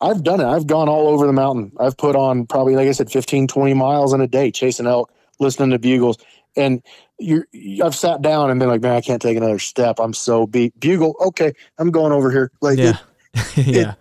[0.00, 0.46] I've done it.
[0.46, 1.72] I've gone all over the mountain.
[1.80, 5.12] I've put on probably, like I said, 15, 20 miles in a day chasing elk,
[5.40, 6.18] listening to bugles.
[6.56, 6.82] And
[7.18, 7.46] you're,
[7.84, 9.98] I've sat down and been like, man, I can't take another step.
[9.98, 10.78] I'm so beat.
[10.78, 11.16] Bugle.
[11.20, 12.52] Okay, I'm going over here.
[12.60, 12.98] Like, yeah.
[13.56, 13.94] yeah.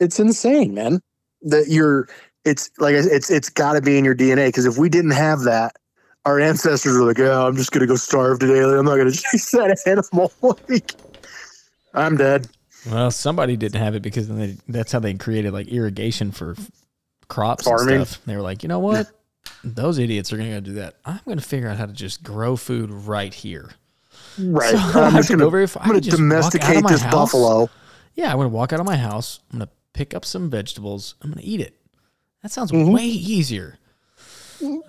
[0.00, 1.00] it's insane, man.
[1.42, 2.08] That you're
[2.44, 5.40] it's like it's it's got to be in your DNA because if we didn't have
[5.40, 5.76] that,
[6.24, 8.60] our ancestors were like, "Oh, I'm just gonna go starve today.
[8.60, 10.32] I'm not gonna chase that animal."
[10.68, 10.92] like,
[11.94, 12.48] I'm dead.
[12.90, 16.56] Well, somebody didn't have it because then they, that's how they created like irrigation for
[17.28, 17.96] crops Farming.
[17.96, 18.24] and stuff.
[18.26, 19.08] They were like, you know what?
[19.64, 20.96] Those idiots are going to go do that.
[21.04, 23.70] I'm going to figure out how to just grow food right here.
[24.38, 24.70] Right.
[24.70, 27.12] So I'm just gonna I'm gonna just walk out domesticate this house.
[27.12, 27.70] buffalo.
[28.14, 29.40] Yeah, I'm going to walk out of my house.
[29.52, 31.14] I'm going to pick up some vegetables.
[31.22, 31.76] I'm going to eat it.
[32.42, 32.92] That sounds Mhm.
[32.92, 33.78] way easier.
[34.62, 34.82] Um,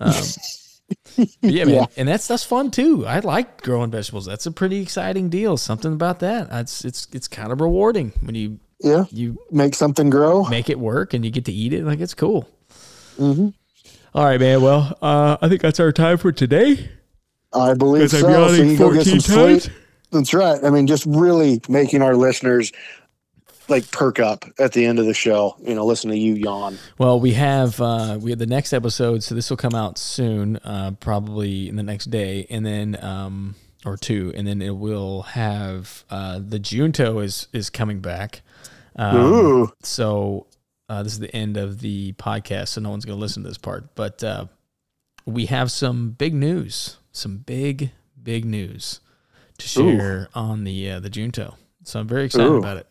[1.40, 1.86] yeah, man, Yeah.
[1.96, 3.06] and that's that's fun too.
[3.06, 4.26] I like growing vegetables.
[4.26, 5.56] That's a pretty exciting deal.
[5.56, 6.48] Something about that.
[6.50, 10.44] It's it's it's kind of rewarding when you Yeah, you make something grow.
[10.44, 11.84] make it work and you get to eat it.
[11.84, 12.48] Like it's cool.
[13.16, 13.48] hmm
[14.14, 14.62] All right, man.
[14.62, 16.90] Well, uh, I think that's our time for today.
[17.52, 18.18] I believe so.
[18.18, 19.72] I'm So yawning you go get 14 some sleep.
[20.10, 20.62] That's right.
[20.64, 22.72] I mean, just really making our listeners
[23.68, 25.56] like perk up at the end of the show.
[25.62, 26.78] You know, listen to you yawn.
[26.98, 30.56] Well, we have uh, we have the next episode, so this will come out soon,
[30.58, 33.54] uh, probably in the next day, and then um,
[33.84, 38.42] or two, and then it will have uh, the Junto is is coming back.
[38.96, 39.72] Um, Ooh.
[39.82, 40.46] so
[40.88, 43.48] uh, this is the end of the podcast, so no one's going to listen to
[43.48, 43.94] this part.
[43.94, 44.46] But uh,
[45.26, 47.90] we have some big news, some big
[48.22, 49.00] big news
[49.58, 51.56] to share on the uh, the Junto.
[51.84, 52.58] So I'm very excited Ooh.
[52.58, 52.86] about it.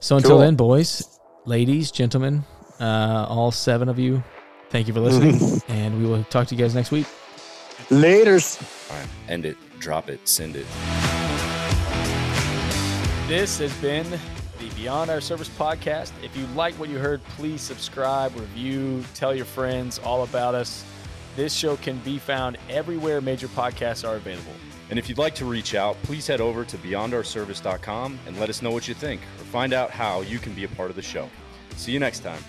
[0.00, 0.38] So until Cool.
[0.40, 2.44] then, boys, ladies, gentlemen,
[2.80, 4.22] uh, all seven of you,
[4.70, 7.06] thank you for listening, and we will talk to you guys next week.
[7.90, 8.60] Laters.
[8.90, 10.66] All right, end it, drop it, send it.
[13.28, 14.08] This has been
[14.60, 16.12] the Beyond Our Service podcast.
[16.22, 20.84] If you like what you heard, please subscribe, review, tell your friends all about us.
[21.34, 24.52] This show can be found everywhere major podcasts are available.
[24.90, 28.62] And if you'd like to reach out, please head over to beyondourservice.com and let us
[28.62, 31.02] know what you think or find out how you can be a part of the
[31.02, 31.28] show.
[31.76, 32.42] See you next time.